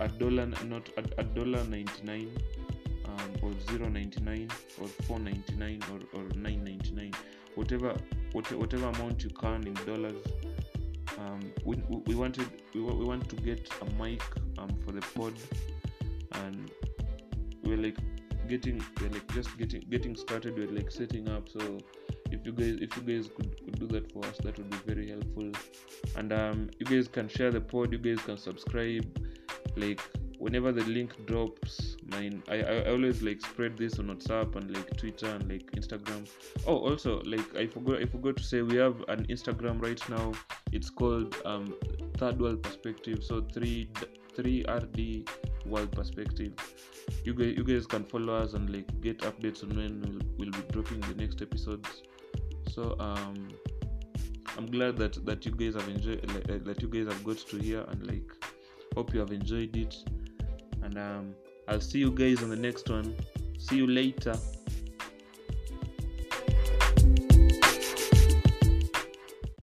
a 0.00 0.08
dollar 0.08 0.46
not 0.64 0.88
a, 1.18 1.24
dollar 1.24 1.62
99 1.64 2.30
um, 3.06 3.30
or 3.42 3.50
0.99 3.50 4.50
or 4.80 4.88
4.99 5.18 5.82
or, 5.90 6.20
or 6.20 6.24
9.99 6.30 7.14
whatever 7.54 7.96
what, 8.32 8.50
whatever 8.52 8.86
amount 8.86 9.22
you 9.22 9.30
can 9.30 9.66
in 9.66 9.74
dollars 9.86 10.22
um, 11.18 11.52
we, 11.64 11.76
we 11.88 11.96
we 12.06 12.14
wanted 12.14 12.48
we, 12.74 12.80
we 12.80 13.04
want 13.04 13.28
to 13.28 13.36
get 13.36 13.68
a 13.82 14.02
mic 14.02 14.22
um, 14.58 14.70
for 14.84 14.92
the 14.92 15.00
pod 15.14 15.32
and 16.32 16.70
we're 17.62 17.76
like 17.76 17.98
getting 18.48 18.82
we're 19.00 19.08
like 19.08 19.34
just 19.34 19.56
getting 19.56 19.80
getting 19.90 20.16
started 20.16 20.56
we're 20.56 20.70
like 20.70 20.90
setting 20.90 21.28
up. 21.28 21.48
So 21.48 21.78
if 22.30 22.44
you 22.44 22.52
guys 22.52 22.78
if 22.80 22.96
you 22.96 23.02
guys 23.02 23.30
could, 23.34 23.56
could 23.64 23.78
do 23.78 23.86
that 23.88 24.12
for 24.12 24.24
us 24.26 24.38
that 24.38 24.56
would 24.58 24.70
be 24.70 24.94
very 24.94 25.08
helpful. 25.10 25.50
And 26.16 26.32
um 26.32 26.70
you 26.78 26.86
guys 26.86 27.08
can 27.08 27.28
share 27.28 27.50
the 27.50 27.60
pod 27.60 27.92
you 27.92 27.98
guys 27.98 28.24
can 28.24 28.36
subscribe 28.36 29.06
like 29.76 30.00
whenever 30.38 30.72
the 30.72 30.84
link 30.84 31.12
drops 31.26 31.96
mine 32.10 32.42
I, 32.48 32.56
I 32.62 32.90
always 32.90 33.22
like 33.22 33.40
spread 33.40 33.78
this 33.78 33.98
on 33.98 34.06
whatsapp 34.08 34.54
and 34.56 34.74
like 34.76 34.96
twitter 34.96 35.28
and 35.28 35.50
like 35.50 35.70
instagram. 35.72 36.28
Oh 36.66 36.78
also 36.78 37.22
like 37.22 37.56
i 37.56 37.66
forgot 37.66 38.02
i 38.02 38.04
forgot 38.04 38.36
to 38.36 38.42
say 38.42 38.62
we 38.62 38.76
have 38.76 39.02
an 39.08 39.26
instagram 39.26 39.82
right 39.82 40.08
now. 40.10 40.32
It's 40.72 40.90
called 40.90 41.36
um 41.44 41.74
third 42.18 42.40
world 42.40 42.62
perspective. 42.62 43.22
So 43.24 43.40
three 43.52 43.88
three 44.36 44.64
rd 44.68 45.28
world 45.66 45.92
perspective. 45.92 46.52
You 47.24 47.34
guys 47.34 47.54
you 47.56 47.64
guys 47.64 47.86
can 47.86 48.04
follow 48.04 48.34
us 48.34 48.54
and 48.54 48.68
like 48.68 49.00
get 49.00 49.18
updates 49.20 49.62
on 49.62 49.76
when 49.76 50.00
we'll, 50.02 50.20
we'll 50.38 50.62
be 50.62 50.72
dropping 50.72 51.00
the 51.00 51.14
next 51.14 51.42
episodes. 51.42 52.02
So 52.70 52.96
um 52.98 53.48
i'm 54.56 54.66
glad 54.66 54.96
that 54.96 55.24
that 55.26 55.44
you 55.44 55.50
guys 55.50 55.74
have 55.74 55.88
enjoyed 55.88 56.24
like, 56.30 56.64
that 56.64 56.80
you 56.80 56.86
guys 56.86 57.12
have 57.12 57.24
got 57.24 57.38
to 57.38 57.56
hear 57.58 57.80
and 57.88 58.06
like 58.06 58.30
hope 58.94 59.12
you 59.12 59.20
have 59.20 59.32
enjoyed 59.32 59.76
it. 59.76 59.96
And 60.82 60.98
um, 60.98 61.34
i'll 61.68 61.80
see 61.80 61.98
you 61.98 62.10
guys 62.10 62.42
on 62.42 62.50
the 62.50 62.56
next 62.56 62.88
one. 62.88 63.14
See 63.58 63.76
you 63.76 63.86
later. 63.86 64.34